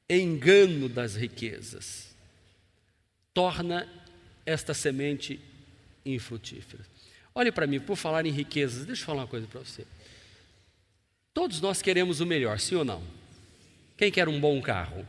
[0.09, 2.14] engano das riquezas,
[3.35, 3.87] torna
[4.47, 5.39] esta semente
[6.07, 6.85] infrutífera.
[7.35, 9.87] Olhe para mim, por falar em riquezas, deixa eu falar uma coisa para você.
[11.35, 13.03] Todos nós queremos o melhor, sim ou não?
[13.97, 15.07] Quem quer um bom carro?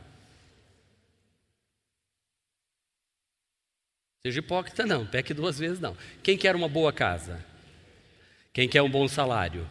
[4.24, 5.96] Seja hipócrita, não, peque duas vezes, não.
[6.22, 7.42] Quem quer uma boa casa?
[8.52, 9.66] Quem quer um bom salário?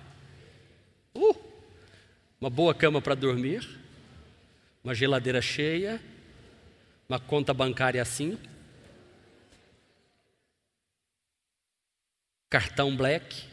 [1.13, 1.35] Uh,
[2.39, 3.83] uma boa cama para dormir?
[4.85, 5.99] uma geladeira cheia,
[7.07, 8.37] uma conta bancária assim,
[12.49, 13.47] cartão black.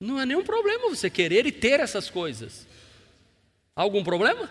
[0.00, 2.66] Não é nenhum problema você querer e ter essas coisas.
[3.74, 4.48] Algum problema?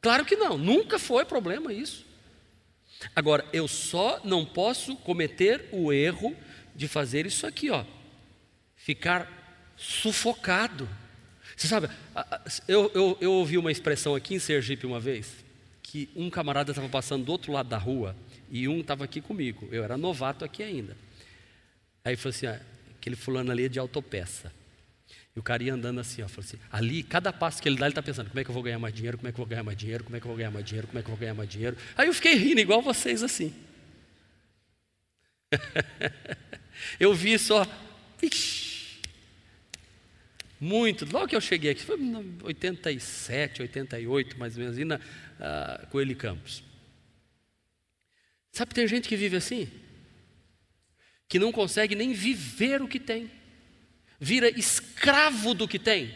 [0.00, 2.04] Claro que não, nunca foi problema isso.
[3.14, 6.36] Agora, eu só não posso cometer o erro
[6.74, 7.84] de fazer isso aqui, ó
[8.84, 10.86] ficar sufocado.
[11.56, 11.88] Você sabe,
[12.66, 15.44] eu, eu, eu ouvi uma expressão aqui em Sergipe uma vez,
[15.82, 18.16] que um camarada estava passando do outro lado da rua
[18.50, 19.68] e um estava aqui comigo.
[19.70, 20.96] Eu era novato aqui ainda.
[22.04, 22.60] Aí falou assim: ah,
[22.98, 24.52] aquele fulano ali é de autopeça.
[25.34, 27.86] E o cara ia andando assim, ó, falou assim, ali, cada passo que ele dá,
[27.86, 29.44] ele está pensando, como é que eu vou ganhar mais dinheiro, como é que eu
[29.44, 31.08] vou ganhar mais dinheiro, como é que eu vou ganhar mais dinheiro, como é que
[31.08, 31.76] eu vou ganhar mais dinheiro.
[31.96, 33.52] Aí eu fiquei rindo, igual vocês assim.
[37.00, 37.66] eu vi só,
[38.22, 38.73] ixi,
[40.64, 41.04] muito.
[41.12, 45.86] Logo que eu cheguei aqui, foi em 87, 88, mais ou menos, ali na uh,
[45.88, 46.62] Coelho Campos.
[48.52, 49.68] Sabe, tem gente que vive assim?
[51.28, 53.30] que não consegue nem viver o que tem,
[54.20, 56.14] vira escravo do que tem.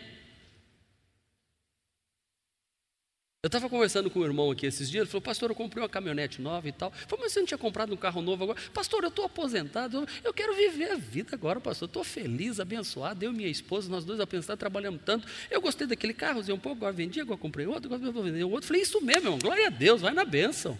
[3.40, 5.88] Eu estava conversando com o irmão aqui esses dias, ele falou, pastor, eu comprei uma
[5.88, 6.90] caminhonete nova e tal.
[6.90, 8.60] Falei, mas você não tinha comprado um carro novo agora?
[8.74, 11.86] Pastor, eu estou aposentado, eu quero viver a vida agora, pastor.
[11.86, 13.24] Estou feliz, abençoado.
[13.24, 15.28] Eu e minha esposa, nós dois aposentados, trabalhamos tanto.
[15.48, 18.42] Eu gostei daquele carro, usei um pouco, agora vendi, agora comprei outro, agora vou vender
[18.42, 18.66] outro.
[18.66, 20.76] Falei, isso mesmo, irmão, glória a Deus, vai na bênção.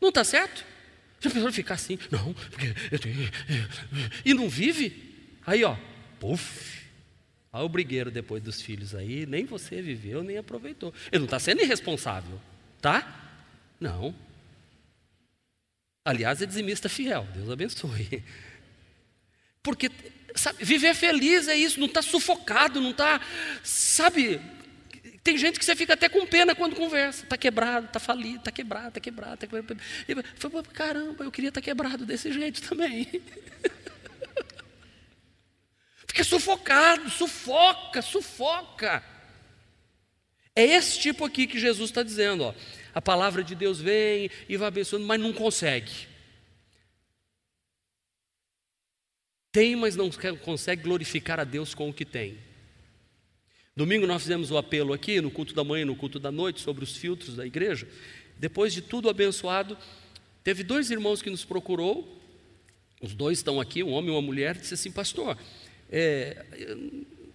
[0.00, 0.64] Não está certo?
[1.20, 1.98] Já pensou ficar assim?
[2.10, 3.30] Não, porque eu tenho.
[4.24, 5.14] E não vive?
[5.44, 5.76] Aí, ó,
[6.18, 6.81] puf.
[7.52, 10.92] Olha o brigueiro depois dos filhos aí, nem você viveu, nem aproveitou.
[11.10, 12.40] Ele não está sendo irresponsável,
[12.80, 13.30] tá?
[13.78, 14.14] Não.
[16.04, 18.24] Aliás, é dizimista fiel, Deus abençoe.
[19.62, 19.90] Porque,
[20.34, 23.20] sabe, viver feliz é isso, não está sufocado, não está,
[23.62, 24.40] sabe,
[25.22, 27.22] tem gente que você fica até com pena quando conversa.
[27.22, 30.62] Está quebrado, está falido, está quebrado, está quebrado, está quebrado.
[30.64, 33.08] Tá caramba, eu queria estar tá quebrado desse jeito também.
[36.12, 39.02] Fica sufocado, sufoca, sufoca.
[40.54, 42.44] É esse tipo aqui que Jesus está dizendo.
[42.44, 42.54] Ó.
[42.94, 45.90] A palavra de Deus vem e vai abençoando, mas não consegue.
[49.50, 50.10] Tem, mas não
[50.44, 52.36] consegue glorificar a Deus com o que tem.
[53.74, 56.60] Domingo nós fizemos o apelo aqui, no culto da manhã e no culto da noite,
[56.60, 57.88] sobre os filtros da igreja.
[58.36, 59.78] Depois de tudo abençoado,
[60.44, 62.20] teve dois irmãos que nos procurou,
[63.00, 65.38] os dois estão aqui, um homem e uma mulher, disse assim, pastor,
[65.92, 66.44] é,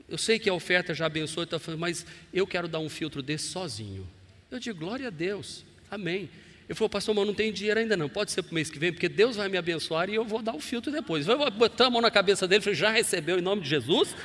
[0.09, 3.49] eu sei que a oferta já abençoou, tá mas eu quero dar um filtro desse
[3.49, 4.07] sozinho.
[4.49, 6.27] Eu digo, glória a Deus, amém.
[6.67, 8.79] Ele falou, pastor, mas não tem dinheiro ainda não, pode ser para o mês que
[8.79, 11.27] vem, porque Deus vai me abençoar e eu vou dar o filtro depois.
[11.27, 14.15] Eu botar a mão na cabeça dele, falei, já recebeu em nome de Jesus?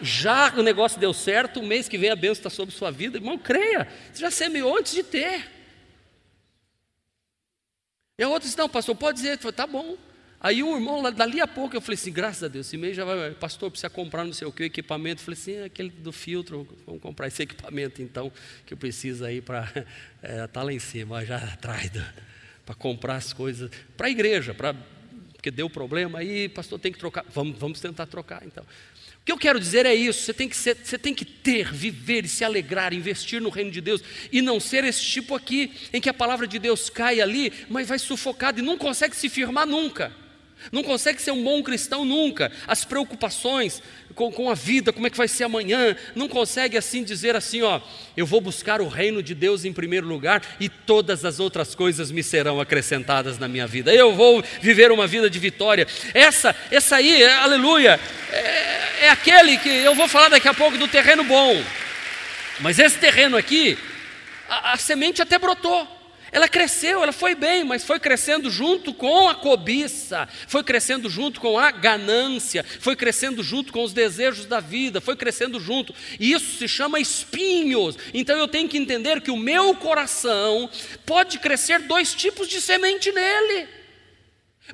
[0.00, 3.18] Já o negócio deu certo, o mês que vem a bênção está sobre sua vida.
[3.18, 5.50] Irmão, creia, você já semeou antes de ter.
[8.18, 9.34] E a outra disse, não, pastor, pode dizer.
[9.34, 9.96] Eu falei, tá bom.
[10.40, 13.04] Aí o irmão, dali a pouco, eu falei assim, graças a Deus, esse mês já
[13.04, 15.22] vai, pastor, precisa comprar não sei o que, o equipamento.
[15.22, 18.30] Eu falei assim, é aquele do filtro, vamos comprar esse equipamento então,
[18.66, 19.84] que eu preciso aí para, estar
[20.22, 21.90] é, tá lá em cima, já atrás,
[22.64, 24.74] para comprar as coisas, para a igreja, para,
[25.32, 28.64] porque deu problema, aí pastor tem que trocar, vamos, vamos tentar trocar então.
[28.64, 31.72] O que eu quero dizer é isso, você tem, que ser, você tem que ter,
[31.72, 35.72] viver e se alegrar, investir no reino de Deus, e não ser esse tipo aqui,
[35.92, 39.28] em que a palavra de Deus cai ali, mas vai sufocado e não consegue se
[39.28, 40.25] firmar nunca.
[40.72, 42.50] Não consegue ser um bom cristão nunca.
[42.66, 43.82] As preocupações
[44.14, 47.62] com, com, a vida, como é que vai ser amanhã, não consegue assim dizer assim,
[47.62, 47.80] ó,
[48.16, 52.10] eu vou buscar o reino de Deus em primeiro lugar e todas as outras coisas
[52.10, 53.94] me serão acrescentadas na minha vida.
[53.94, 55.86] Eu vou viver uma vida de vitória.
[56.14, 58.00] Essa, essa aí, é, aleluia,
[58.32, 61.62] é, é aquele que eu vou falar daqui a pouco do terreno bom.
[62.60, 63.78] Mas esse terreno aqui,
[64.48, 65.95] a, a semente até brotou.
[66.32, 71.40] Ela cresceu, ela foi bem, mas foi crescendo junto com a cobiça, foi crescendo junto
[71.40, 75.94] com a ganância, foi crescendo junto com os desejos da vida, foi crescendo junto.
[76.18, 77.96] E isso se chama espinhos.
[78.12, 80.68] Então eu tenho que entender que o meu coração
[81.04, 83.68] pode crescer dois tipos de semente nele.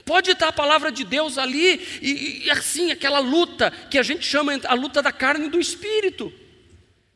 [0.06, 4.24] Pode estar a palavra de Deus ali, e, e assim, aquela luta que a gente
[4.26, 6.32] chama a luta da carne e do espírito.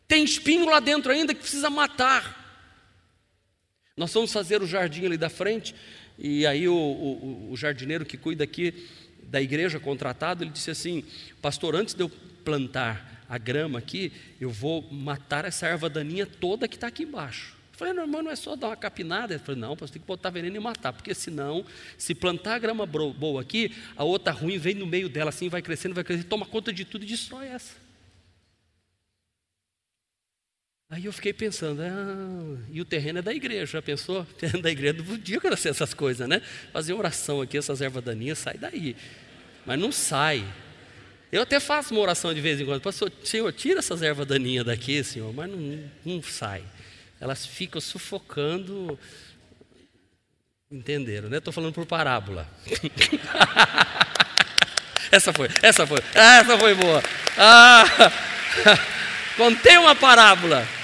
[0.07, 2.36] Tem espinho lá dentro ainda que precisa matar.
[3.99, 5.75] Nós vamos fazer o jardim ali da frente,
[6.19, 8.87] e aí o, o, o jardineiro que cuida aqui
[9.23, 11.03] da igreja contratado, ele disse assim:
[11.41, 12.11] Pastor, antes de eu
[12.45, 17.57] plantar a grama aqui, eu vou matar essa erva daninha toda que está aqui embaixo.
[17.73, 19.33] Eu falei, não, irmão, não é só dar uma capinada.
[19.33, 21.65] Ele falou, não, você tem que botar veneno e matar, porque senão,
[21.97, 25.63] se plantar a grama boa aqui, a outra ruim vem no meio dela, assim, vai
[25.63, 27.86] crescendo, vai crescendo, toma conta de tudo e destrói essa.
[30.97, 34.23] Aí eu fiquei pensando, ah, e o terreno é da igreja, já pensou?
[34.23, 36.41] O terreno da igreja não podia acontecer essas coisas, né?
[36.73, 38.97] Fazer oração aqui, essas ervas daninhas, sai daí.
[39.67, 40.43] Mas não sai.
[41.31, 44.65] Eu até faço uma oração de vez em quando, pastor, Senhor, tira essas ervas daninhas
[44.65, 46.65] daqui, Senhor, mas não, não sai.
[47.21, 48.99] Elas ficam sufocando.
[50.73, 51.37] Entenderam, né?
[51.37, 52.49] Estou falando por parábola.
[55.13, 57.03] essa foi, essa foi, essa foi boa.
[57.37, 57.85] Ah,
[59.37, 60.76] contei uma parábola.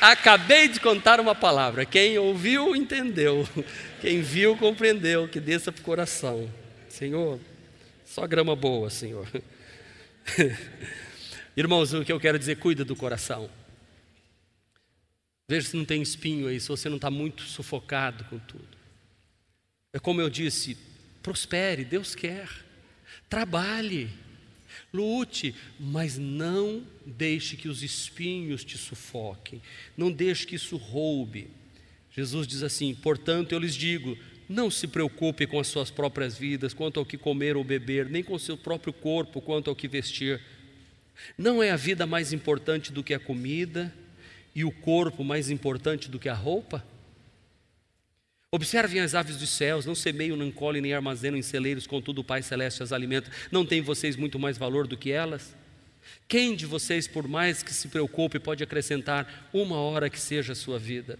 [0.00, 1.84] Acabei de contar uma palavra.
[1.84, 3.48] Quem ouviu, entendeu.
[4.00, 5.28] Quem viu, compreendeu.
[5.28, 6.50] Que desça para o coração.
[6.88, 7.40] Senhor,
[8.04, 9.26] só grama boa, Senhor.
[11.56, 13.50] Irmãos, o que eu quero dizer, cuida do coração.
[15.48, 18.76] Veja se não tem espinho aí, se você não está muito sufocado com tudo.
[19.92, 20.76] É como eu disse,
[21.22, 22.48] prospere, Deus quer.
[23.28, 24.10] Trabalhe
[24.92, 29.60] lute, mas não deixe que os espinhos te sufoquem,
[29.96, 31.48] não deixe que isso roube.
[32.10, 34.16] Jesus diz assim: portanto, eu lhes digo:
[34.48, 38.22] Não se preocupe com as suas próprias vidas, quanto ao que comer ou beber, nem
[38.22, 40.40] com o seu próprio corpo, quanto ao que vestir.
[41.36, 43.94] Não é a vida mais importante do que a comida
[44.54, 46.84] e o corpo mais importante do que a roupa?
[48.56, 52.24] Observem as aves dos céus, não semeiam, não colhem, nem armazenam em celeiros, contudo o
[52.24, 53.30] Pai Celeste as alimenta.
[53.52, 55.54] Não tem vocês muito mais valor do que elas?
[56.26, 60.56] Quem de vocês, por mais que se preocupe, pode acrescentar uma hora que seja a
[60.56, 61.18] sua vida?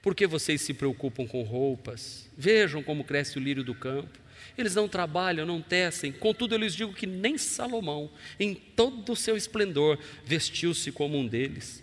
[0.00, 2.30] Por que vocês se preocupam com roupas?
[2.38, 4.20] Vejam como cresce o lírio do campo.
[4.56, 6.12] Eles não trabalham, não tecem.
[6.12, 8.08] Contudo, eu lhes digo que nem Salomão,
[8.38, 11.82] em todo o seu esplendor, vestiu-se como um deles.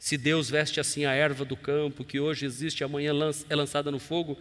[0.00, 3.12] Se Deus veste assim a erva do campo, que hoje existe amanhã
[3.50, 4.38] é lançada no fogo,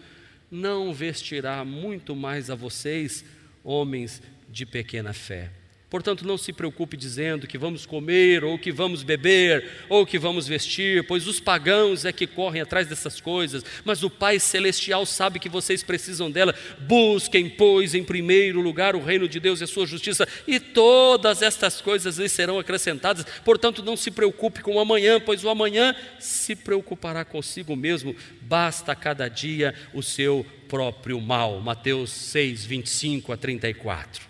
[0.49, 3.26] não vestirá muito mais a vocês,
[3.62, 5.51] homens de pequena fé.
[5.89, 10.47] Portanto, não se preocupe dizendo que vamos comer, ou que vamos beber, ou que vamos
[10.47, 15.39] vestir, pois os pagãos é que correm atrás dessas coisas, mas o Pai Celestial sabe
[15.39, 16.53] que vocês precisam dela.
[16.81, 21.41] Busquem, pois, em primeiro lugar o reino de Deus e a sua justiça, e todas
[21.41, 23.25] estas coisas lhes serão acrescentadas.
[23.43, 28.15] Portanto, não se preocupe com o amanhã, pois o amanhã se preocupará consigo mesmo.
[28.41, 31.59] Basta cada dia o seu próprio mal.
[31.59, 34.28] Mateus 6, 25 a 34.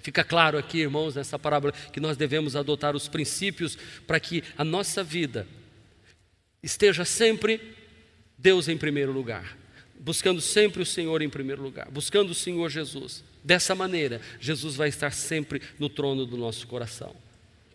[0.00, 3.76] Fica claro aqui, irmãos, nessa parábola, que nós devemos adotar os princípios
[4.06, 5.46] para que a nossa vida
[6.62, 7.60] esteja sempre
[8.38, 9.56] Deus em primeiro lugar,
[9.98, 13.24] buscando sempre o Senhor em primeiro lugar, buscando o Senhor Jesus.
[13.42, 17.14] Dessa maneira, Jesus vai estar sempre no trono do nosso coração,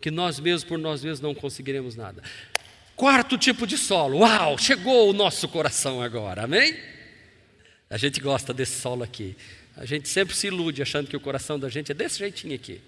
[0.00, 2.22] que nós mesmos por nós mesmos não conseguiremos nada.
[2.96, 6.76] Quarto tipo de solo, uau, chegou o nosso coração agora, amém?
[7.90, 9.36] A gente gosta desse solo aqui.
[9.78, 12.80] A gente sempre se ilude achando que o coração da gente é desse jeitinho aqui.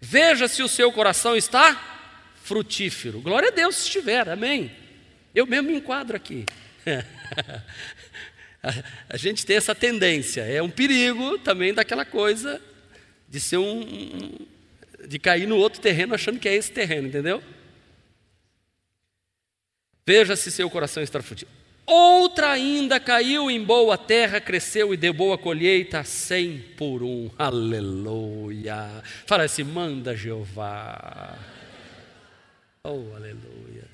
[0.00, 1.80] Veja se o seu coração está
[2.42, 3.20] frutífero.
[3.20, 4.72] Glória a Deus se estiver, amém.
[5.32, 6.44] Eu mesmo me enquadro aqui.
[9.08, 12.60] a gente tem essa tendência, é um perigo também daquela coisa
[13.28, 14.36] de ser um,
[15.06, 17.40] de cair no outro terreno achando que é esse terreno, entendeu?
[20.04, 21.61] Veja se seu coração está frutífero.
[21.84, 27.30] Outra ainda caiu em boa terra, cresceu e deu boa colheita, cem por um.
[27.36, 29.02] Aleluia.
[29.26, 31.36] Fala assim: manda Jeová.
[32.84, 33.90] Oh, aleluia.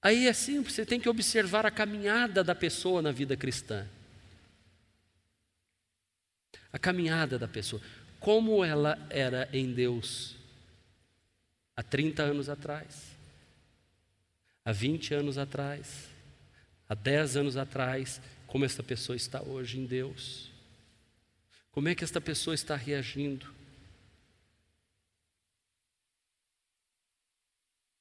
[0.00, 3.86] Aí é simples, você tem que observar a caminhada da pessoa na vida cristã.
[6.72, 7.82] A caminhada da pessoa.
[8.18, 10.36] Como ela era em Deus
[11.76, 13.07] há 30 anos atrás
[14.68, 16.10] há 20 anos atrás,
[16.86, 20.50] há 10 anos atrás, como esta pessoa está hoje em Deus.
[21.70, 23.46] Como é que esta pessoa está reagindo?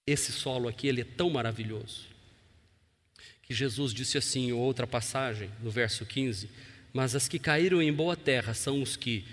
[0.06, 2.06] Esse solo aqui, ele é tão maravilhoso,
[3.44, 6.50] que Jesus disse assim, em outra passagem, no verso 15:
[6.92, 9.26] Mas as que caíram em boa terra são os que,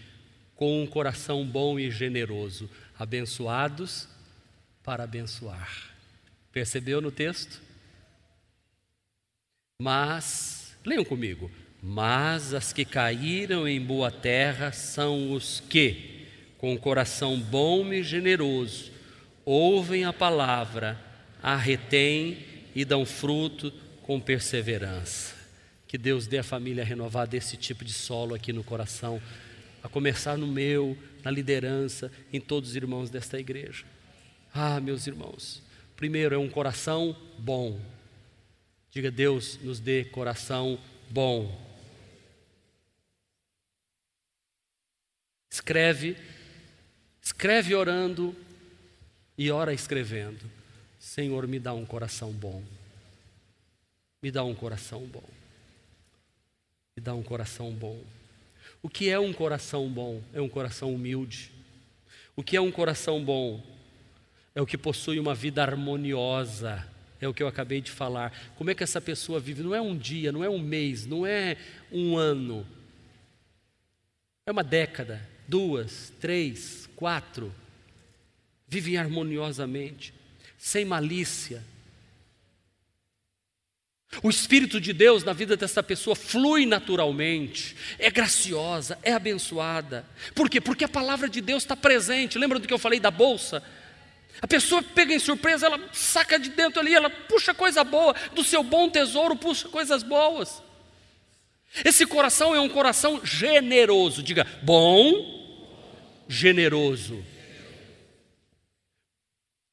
[0.54, 4.06] com um coração bom e generoso, abençoados
[4.84, 5.93] para abençoar.
[6.54, 7.60] Percebeu no texto?
[9.82, 11.50] Mas, leiam comigo.
[11.82, 18.04] Mas as que caíram em boa terra são os que, com o coração bom e
[18.04, 18.92] generoso,
[19.44, 20.96] ouvem a palavra,
[21.42, 22.38] a retêm
[22.72, 23.72] e dão fruto
[24.04, 25.34] com perseverança.
[25.88, 29.20] Que Deus dê a família renovada esse tipo de solo aqui no coração,
[29.82, 33.84] a começar no meu, na liderança, em todos os irmãos desta igreja.
[34.54, 35.63] Ah, meus irmãos,
[35.96, 37.80] Primeiro é um coração bom.
[38.90, 40.78] Diga, Deus nos dê coração
[41.10, 41.60] bom.
[45.50, 46.16] Escreve,
[47.22, 48.34] escreve orando
[49.38, 50.50] e ora escrevendo.
[50.98, 52.62] Senhor, me dá um coração bom.
[54.22, 55.28] Me dá um coração bom.
[56.96, 58.02] Me dá um coração bom.
[58.82, 60.22] O que é um coração bom?
[60.32, 61.52] É um coração humilde.
[62.36, 63.73] O que é um coração bom?
[64.54, 66.86] É o que possui uma vida harmoniosa.
[67.20, 68.32] É o que eu acabei de falar.
[68.56, 69.62] Como é que essa pessoa vive?
[69.62, 71.56] Não é um dia, não é um mês, não é
[71.90, 72.66] um ano.
[74.46, 77.54] É uma década, duas, três, quatro.
[78.68, 80.12] Vivem harmoniosamente,
[80.58, 81.62] sem malícia.
[84.22, 90.04] O Espírito de Deus na vida dessa pessoa flui naturalmente, é graciosa, é abençoada.
[90.34, 90.60] Por quê?
[90.60, 92.38] Porque a palavra de Deus está presente.
[92.38, 93.62] Lembra do que eu falei da bolsa?
[94.42, 98.42] A pessoa pega em surpresa, ela saca de dentro ali, ela puxa coisa boa, do
[98.42, 100.62] seu bom tesouro puxa coisas boas.
[101.84, 105.12] Esse coração é um coração generoso, diga bom,
[106.28, 107.24] generoso.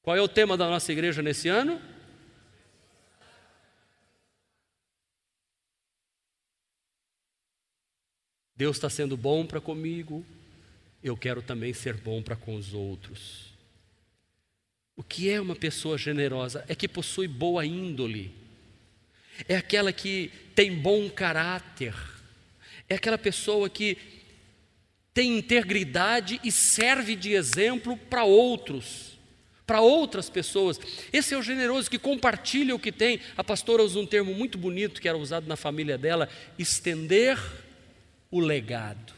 [0.02, 1.80] Qual é o tema da nossa igreja nesse ano?
[8.56, 10.26] Deus está sendo bom para comigo,
[11.04, 13.51] eu quero também ser bom para com os outros.
[15.02, 16.64] O que é uma pessoa generosa?
[16.68, 18.32] É que possui boa índole,
[19.50, 21.96] é aquela que tem bom caráter,
[22.88, 23.98] é aquela pessoa que
[25.12, 29.18] tem integridade e serve de exemplo para outros,
[29.66, 30.80] para outras pessoas.
[31.12, 33.20] Esse é o generoso que compartilha o que tem.
[33.36, 36.30] A pastora usa um termo muito bonito que era usado na família dela:
[36.60, 37.40] estender
[38.30, 39.14] o legado.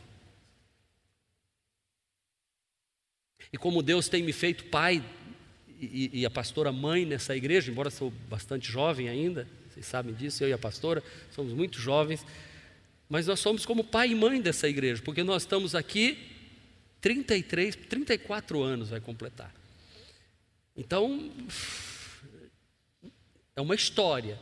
[3.52, 5.04] E como Deus tem me feito pai
[5.92, 10.44] e, e, a pastora mãe nessa igreja, embora sou bastante jovem ainda, vocês sabem disso,
[10.44, 12.26] eu e a pastora somos muito jovens,
[13.10, 16.18] mas nós somos como pai e mãe dessa igreja, porque nós estamos aqui
[17.02, 19.54] 33, 34 anos vai completar.
[20.76, 21.32] Então,
[23.56, 24.40] é uma história.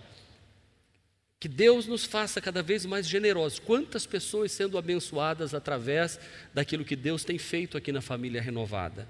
[1.39, 3.57] Que Deus nos faça cada vez mais generosos.
[3.57, 6.19] Quantas pessoas sendo abençoadas através
[6.53, 9.07] daquilo que Deus tem feito aqui na família renovada.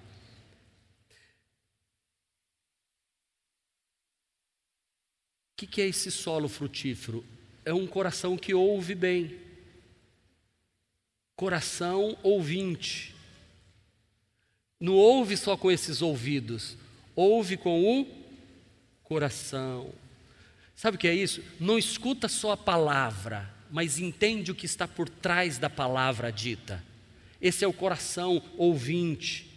[5.62, 7.24] O que é esse solo frutífero?
[7.64, 9.38] É um coração que ouve bem,
[11.36, 13.14] coração ouvinte.
[14.80, 16.76] Não ouve só com esses ouvidos,
[17.16, 18.08] ouve com o
[19.04, 19.94] coração.
[20.76, 21.44] Sabe o que é isso?
[21.60, 26.84] Não escuta só a palavra, mas entende o que está por trás da palavra dita.
[27.40, 29.51] Esse é o coração ouvinte,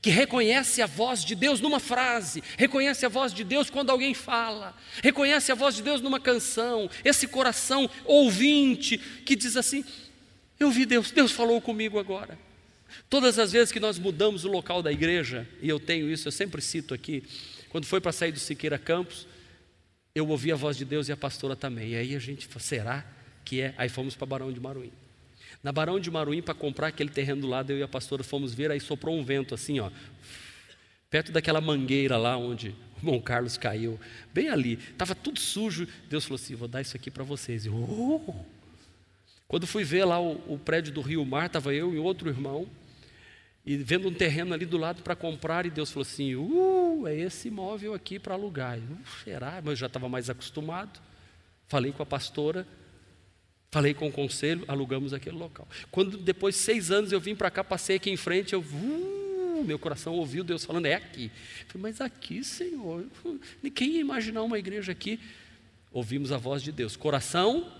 [0.00, 4.14] que reconhece a voz de Deus numa frase, reconhece a voz de Deus quando alguém
[4.14, 6.88] fala, reconhece a voz de Deus numa canção.
[7.04, 9.84] Esse coração ouvinte que diz assim:
[10.58, 12.38] Eu vi Deus, Deus falou comigo agora.
[13.08, 16.32] Todas as vezes que nós mudamos o local da igreja, e eu tenho isso, eu
[16.32, 17.22] sempre cito aqui,
[17.68, 19.26] quando foi para sair do Siqueira Campos,
[20.14, 21.90] eu ouvi a voz de Deus e a pastora também.
[21.90, 23.04] E aí a gente será
[23.44, 23.74] que é?
[23.76, 24.92] Aí fomos para Barão de Maruim.
[25.62, 28.54] Na Barão de Maruim, para comprar aquele terreno do lado, eu e a pastora fomos
[28.54, 29.90] ver, aí soprou um vento assim, ó,
[31.10, 33.98] perto daquela mangueira lá onde o irmão Carlos caiu,
[34.32, 35.86] bem ali, estava tudo sujo.
[36.08, 37.64] Deus falou assim: vou dar isso aqui para vocês.
[37.66, 38.34] E, oh!
[39.46, 42.68] Quando fui ver lá o, o prédio do Rio Mar, estava eu e outro irmão,
[43.64, 47.16] e vendo um terreno ali do lado para comprar, e Deus falou assim: Uh, é
[47.16, 48.78] esse imóvel aqui para alugar.
[48.78, 49.60] Uh, será?
[49.62, 51.00] Mas eu já estava mais acostumado.
[51.66, 52.66] Falei com a pastora,
[53.70, 55.68] falei com o conselho, alugamos aquele local.
[55.90, 58.60] Quando depois de seis anos eu vim para cá, passei aqui em frente, eu.
[58.60, 61.32] Uh, meu coração ouviu Deus falando, é aqui.
[61.66, 63.04] Falei, mas aqui, Senhor,
[63.74, 65.18] quem ia imaginar uma igreja aqui?
[65.90, 66.96] Ouvimos a voz de Deus.
[66.96, 67.72] Coração.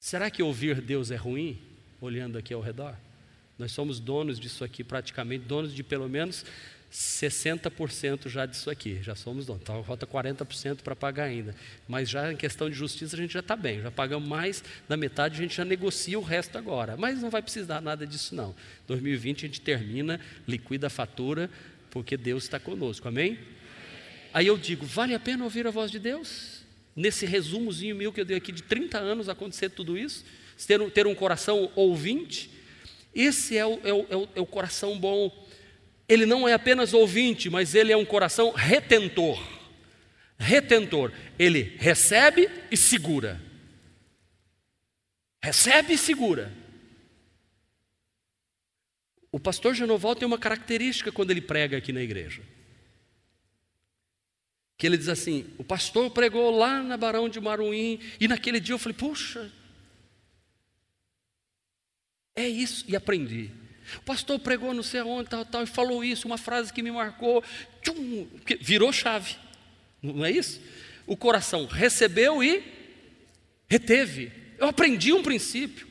[0.00, 1.68] Será que ouvir Deus é ruim?
[2.00, 2.96] olhando aqui ao redor.
[3.58, 6.44] Nós somos donos disso aqui, praticamente, donos de pelo menos
[6.92, 9.62] 60% já disso aqui, já somos donos.
[9.62, 11.54] Então falta 40% para pagar ainda.
[11.86, 14.96] Mas já em questão de justiça a gente já está bem, já pagamos mais da
[14.96, 16.96] metade, a gente já negocia o resto agora.
[16.96, 18.54] Mas não vai precisar nada disso não.
[18.86, 21.50] 2020 a gente termina, liquida a fatura,
[21.90, 23.38] porque Deus está conosco, amém?
[24.32, 26.62] Aí eu digo, vale a pena ouvir a voz de Deus?
[26.94, 30.24] Nesse resumozinho meu que eu dei aqui de 30 anos acontecer tudo isso?
[30.66, 32.50] ter um, ter um coração ouvinte,
[33.14, 35.46] esse é o, é, o, é, o, é o coração bom.
[36.08, 39.38] Ele não é apenas ouvinte, mas ele é um coração retentor.
[40.38, 41.12] Retentor.
[41.38, 43.40] Ele recebe e segura.
[45.42, 46.52] Recebe e segura.
[49.30, 52.42] O pastor Genoval tem uma característica quando ele prega aqui na igreja.
[54.78, 58.74] Que ele diz assim: o pastor pregou lá na Barão de Maruim, e naquele dia
[58.74, 59.52] eu falei, puxa,
[62.34, 63.50] é isso, e aprendi.
[63.96, 66.90] O pastor pregou não sei aonde, tal, tal, e falou isso, uma frase que me
[66.90, 67.42] marcou,
[67.82, 68.26] tchum,
[68.60, 69.36] virou chave.
[70.02, 70.60] Não é isso?
[71.06, 72.62] O coração recebeu e
[73.68, 74.30] reteve.
[74.58, 75.87] Eu aprendi um princípio.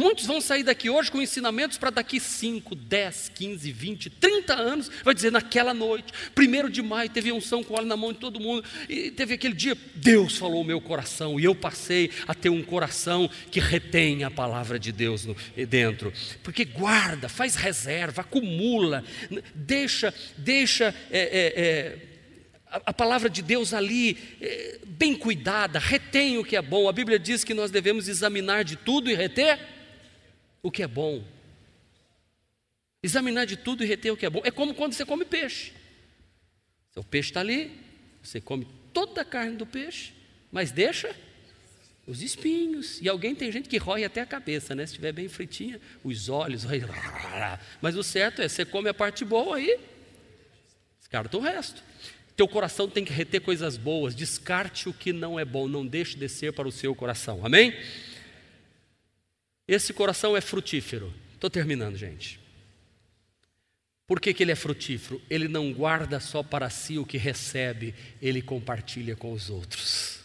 [0.00, 4.90] Muitos vão sair daqui hoje com ensinamentos para daqui 5, 10, 15, 20, 30 anos.
[5.04, 8.40] Vai dizer, naquela noite, primeiro de maio, teve unção com óleo na mão de todo
[8.40, 8.64] mundo.
[8.88, 11.38] E teve aquele dia, Deus falou o meu coração.
[11.38, 15.36] E eu passei a ter um coração que retém a palavra de Deus no,
[15.68, 16.10] dentro.
[16.42, 19.04] Porque guarda, faz reserva, acumula,
[19.54, 20.94] deixa, deixa.
[21.10, 21.98] É, é, é,
[22.86, 26.88] a, palavra de Deus ali, é, bem cuidada, retém o que é bom.
[26.88, 29.58] A Bíblia diz que nós devemos examinar de tudo e reter
[30.62, 31.24] o que é bom.
[33.02, 34.40] Examinar de tudo e reter o que é bom.
[34.44, 35.72] É como quando você come peixe.
[36.94, 37.70] O peixe está ali,
[38.22, 40.12] você come toda a carne do peixe,
[40.50, 41.14] mas deixa
[42.06, 43.00] os espinhos.
[43.00, 44.84] E alguém tem gente que rói até a cabeça, né?
[44.84, 46.64] Se estiver bem fritinha, os olhos.
[47.80, 49.78] Mas o certo é, você come a parte boa aí,
[50.98, 51.82] descarta o resto.
[52.36, 56.16] Teu coração tem que reter coisas boas, descarte o que não é bom, não deixe
[56.16, 57.44] descer para o seu coração.
[57.44, 57.74] Amém?
[59.74, 61.12] Esse coração é frutífero.
[61.34, 62.40] Estou terminando, gente.
[64.06, 65.22] Por que, que ele é frutífero?
[65.30, 70.18] Ele não guarda só para si o que recebe, ele compartilha com os outros.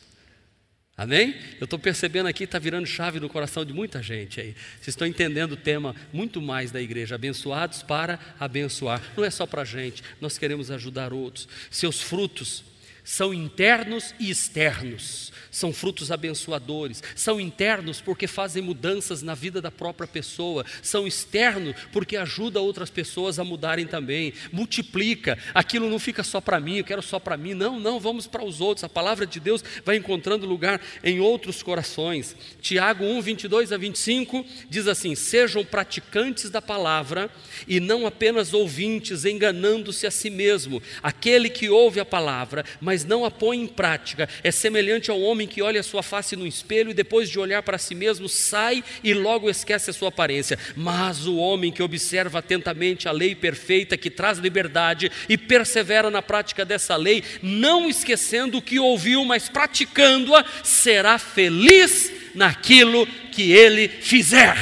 [0.97, 1.35] Amém?
[1.59, 4.55] Eu estou percebendo aqui, está virando chave no coração de muita gente aí.
[4.77, 9.01] Vocês estão entendendo o tema muito mais da igreja, abençoados para abençoar.
[9.15, 11.47] Não é só para a gente, nós queremos ajudar outros.
[11.69, 12.63] Seus frutos
[13.05, 19.71] são internos e externos, são frutos abençoadores, são internos porque fazem mudanças na vida da
[19.71, 26.23] própria pessoa, são externos porque ajuda outras pessoas a mudarem também, multiplica, aquilo não fica
[26.23, 28.89] só para mim, eu quero só para mim, não, não, vamos para os outros, a
[28.89, 32.35] palavra de Deus vai encontrando lugar em outros corações.
[32.59, 37.29] Tiago 1, 22 a 25 diz assim: sejam praticantes da palavra
[37.67, 43.03] e não apenas ouvintes, enganando-se a si mesmo, aquele que ouve a palavra, mas mas
[43.03, 46.47] não a põe em prática, é semelhante ao homem que olha a sua face no
[46.47, 50.57] espelho e depois de olhar para si mesmo sai e logo esquece a sua aparência.
[50.77, 56.21] Mas o homem que observa atentamente a lei perfeita que traz liberdade e persevera na
[56.21, 63.89] prática dessa lei, não esquecendo o que ouviu, mas praticando-a, será feliz naquilo que ele
[63.89, 64.55] fizer.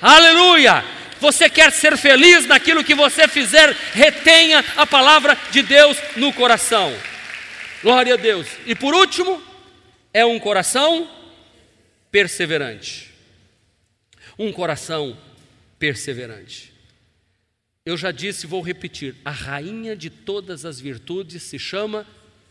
[0.00, 0.84] Aleluia!
[1.20, 6.94] Você quer ser feliz naquilo que você fizer, retenha a palavra de Deus no coração.
[7.82, 8.48] Glória a Deus.
[8.66, 9.42] E por último,
[10.12, 11.08] é um coração
[12.10, 13.12] perseverante.
[14.38, 15.16] Um coração
[15.78, 16.72] perseverante.
[17.84, 22.06] Eu já disse e vou repetir: a rainha de todas as virtudes se chama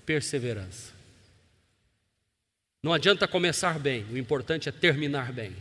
[0.06, 0.94] perseverança.
[2.82, 5.56] Não adianta começar bem, o importante é terminar bem.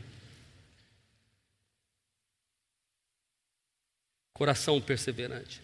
[4.33, 5.61] Coração perseverante.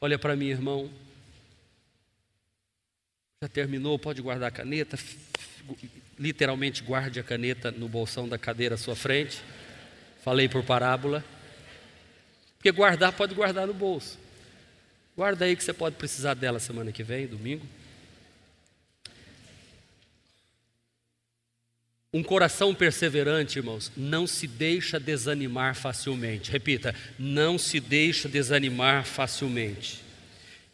[0.00, 0.90] Olha para mim, irmão.
[3.42, 3.98] Já terminou?
[3.98, 4.96] Pode guardar a caneta.
[6.16, 9.42] Literalmente guarde a caneta no bolsão da cadeira à sua frente.
[10.22, 11.24] Falei por parábola.
[12.56, 14.16] Porque guardar pode guardar no bolso.
[15.16, 17.66] Guarda aí que você pode precisar dela semana que vem, domingo.
[22.14, 26.52] Um coração perseverante, irmãos, não se deixa desanimar facilmente.
[26.52, 30.00] Repita, não se deixa desanimar facilmente.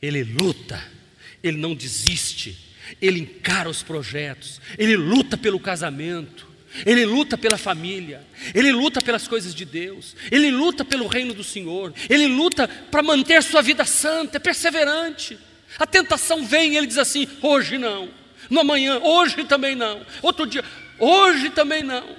[0.03, 0.98] Ele luta
[1.43, 6.47] ele não desiste, ele encara os projetos, ele luta pelo casamento,
[6.85, 8.25] ele luta pela família,
[8.55, 13.03] ele luta pelas coisas de Deus, ele luta pelo reino do Senhor, ele luta para
[13.03, 15.39] manter sua vida santa, é perseverante.
[15.79, 18.11] A tentação vem e ele diz assim: hoje não,
[18.49, 20.65] no amanhã, hoje também não, outro dia,
[20.99, 22.17] hoje também não.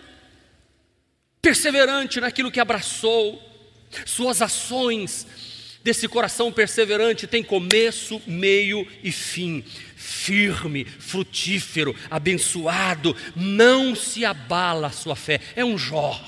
[1.42, 3.42] Perseverante naquilo que abraçou,
[4.06, 5.26] suas ações
[5.84, 9.64] desse coração perseverante tem começo, meio e fim.
[9.96, 15.40] Firme, frutífero, abençoado, não se abala a sua fé.
[15.56, 16.20] É um Jó.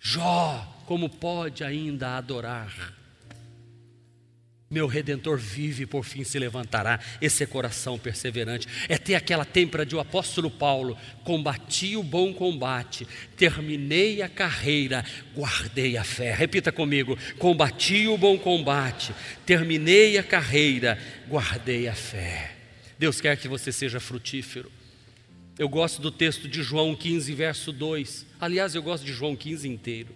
[0.00, 2.95] Jó, como pode ainda adorar?
[4.68, 6.98] Meu redentor vive e por fim se levantará.
[7.20, 8.66] Esse é coração perseverante.
[8.88, 13.06] É ter aquela têmpera de o apóstolo Paulo: combati o bom combate,
[13.36, 15.04] terminei a carreira,
[15.36, 16.34] guardei a fé.
[16.34, 19.14] Repita comigo: combati o bom combate,
[19.44, 20.98] terminei a carreira,
[21.28, 22.56] guardei a fé.
[22.98, 24.72] Deus quer que você seja frutífero.
[25.56, 28.26] Eu gosto do texto de João 15, verso 2.
[28.40, 30.14] Aliás, eu gosto de João 15 inteiro.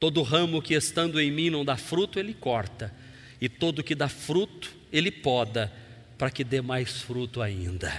[0.00, 3.03] Todo ramo que estando em mim não dá fruto, ele corta
[3.44, 5.70] e todo que dá fruto, ele poda,
[6.16, 7.92] para que dê mais fruto ainda.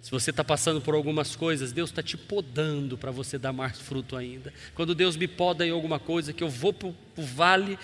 [0.00, 3.80] Se você está passando por algumas coisas, Deus está te podando para você dar mais
[3.80, 4.54] fruto ainda.
[4.72, 7.76] Quando Deus me poda em alguma coisa, que eu vou para o vale,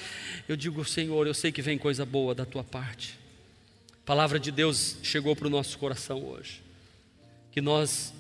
[0.48, 3.18] eu digo, Senhor, eu sei que vem coisa boa da tua parte.
[3.92, 6.62] A palavra de Deus chegou para o nosso coração hoje.
[7.50, 8.14] Que nós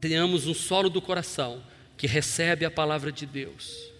[0.00, 1.62] tenhamos um solo do coração
[1.98, 3.92] que recebe a palavra de Deus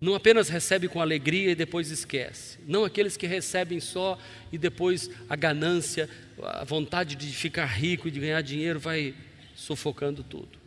[0.00, 2.58] não apenas recebe com alegria e depois esquece.
[2.66, 4.18] Não aqueles que recebem só
[4.52, 6.08] e depois a ganância,
[6.42, 9.14] a vontade de ficar rico e de ganhar dinheiro vai
[9.54, 10.58] sufocando tudo.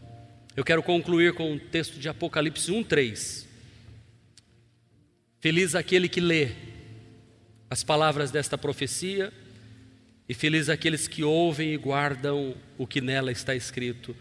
[0.56, 3.48] Eu quero concluir com um texto de Apocalipse 1:3.
[5.40, 6.50] Feliz aquele que lê
[7.70, 9.32] as palavras desta profecia
[10.28, 14.16] e feliz aqueles que ouvem e guardam o que nela está escrito,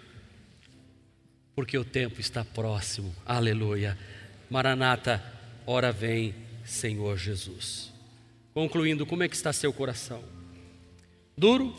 [1.56, 3.14] porque o tempo está próximo.
[3.26, 3.98] Aleluia.
[4.50, 5.22] Maranata,
[5.66, 6.34] ora vem,
[6.64, 7.92] Senhor Jesus.
[8.54, 10.22] Concluindo, como é que está seu coração?
[11.36, 11.74] Duro?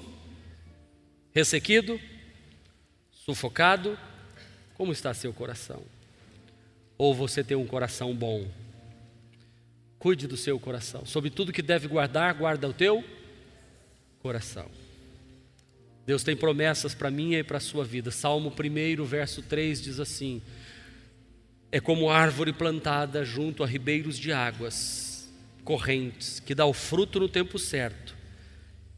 [1.33, 1.99] Ressequido?
[3.11, 3.97] Sufocado?
[4.75, 5.83] Como está seu coração?
[6.97, 8.47] Ou você tem um coração bom?
[9.97, 11.05] Cuide do seu coração.
[11.05, 13.03] Sobre tudo que deve guardar, guarda o teu
[14.21, 14.69] coração.
[16.05, 18.09] Deus tem promessas para mim e para a sua vida.
[18.09, 20.41] Salmo 1, verso 3 diz assim:
[21.71, 25.29] É como árvore plantada junto a ribeiros de águas
[25.63, 28.15] correntes, que dá o fruto no tempo certo,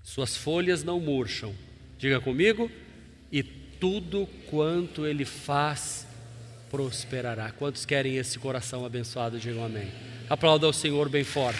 [0.03, 1.53] suas folhas não murcham.
[1.97, 2.71] Diga comigo,
[3.31, 6.07] e tudo quanto ele faz
[6.69, 7.51] prosperará.
[7.51, 9.39] Quantos querem esse coração abençoado?
[9.39, 9.91] Digam amém.
[10.29, 11.59] Aplauda ao Senhor bem forte.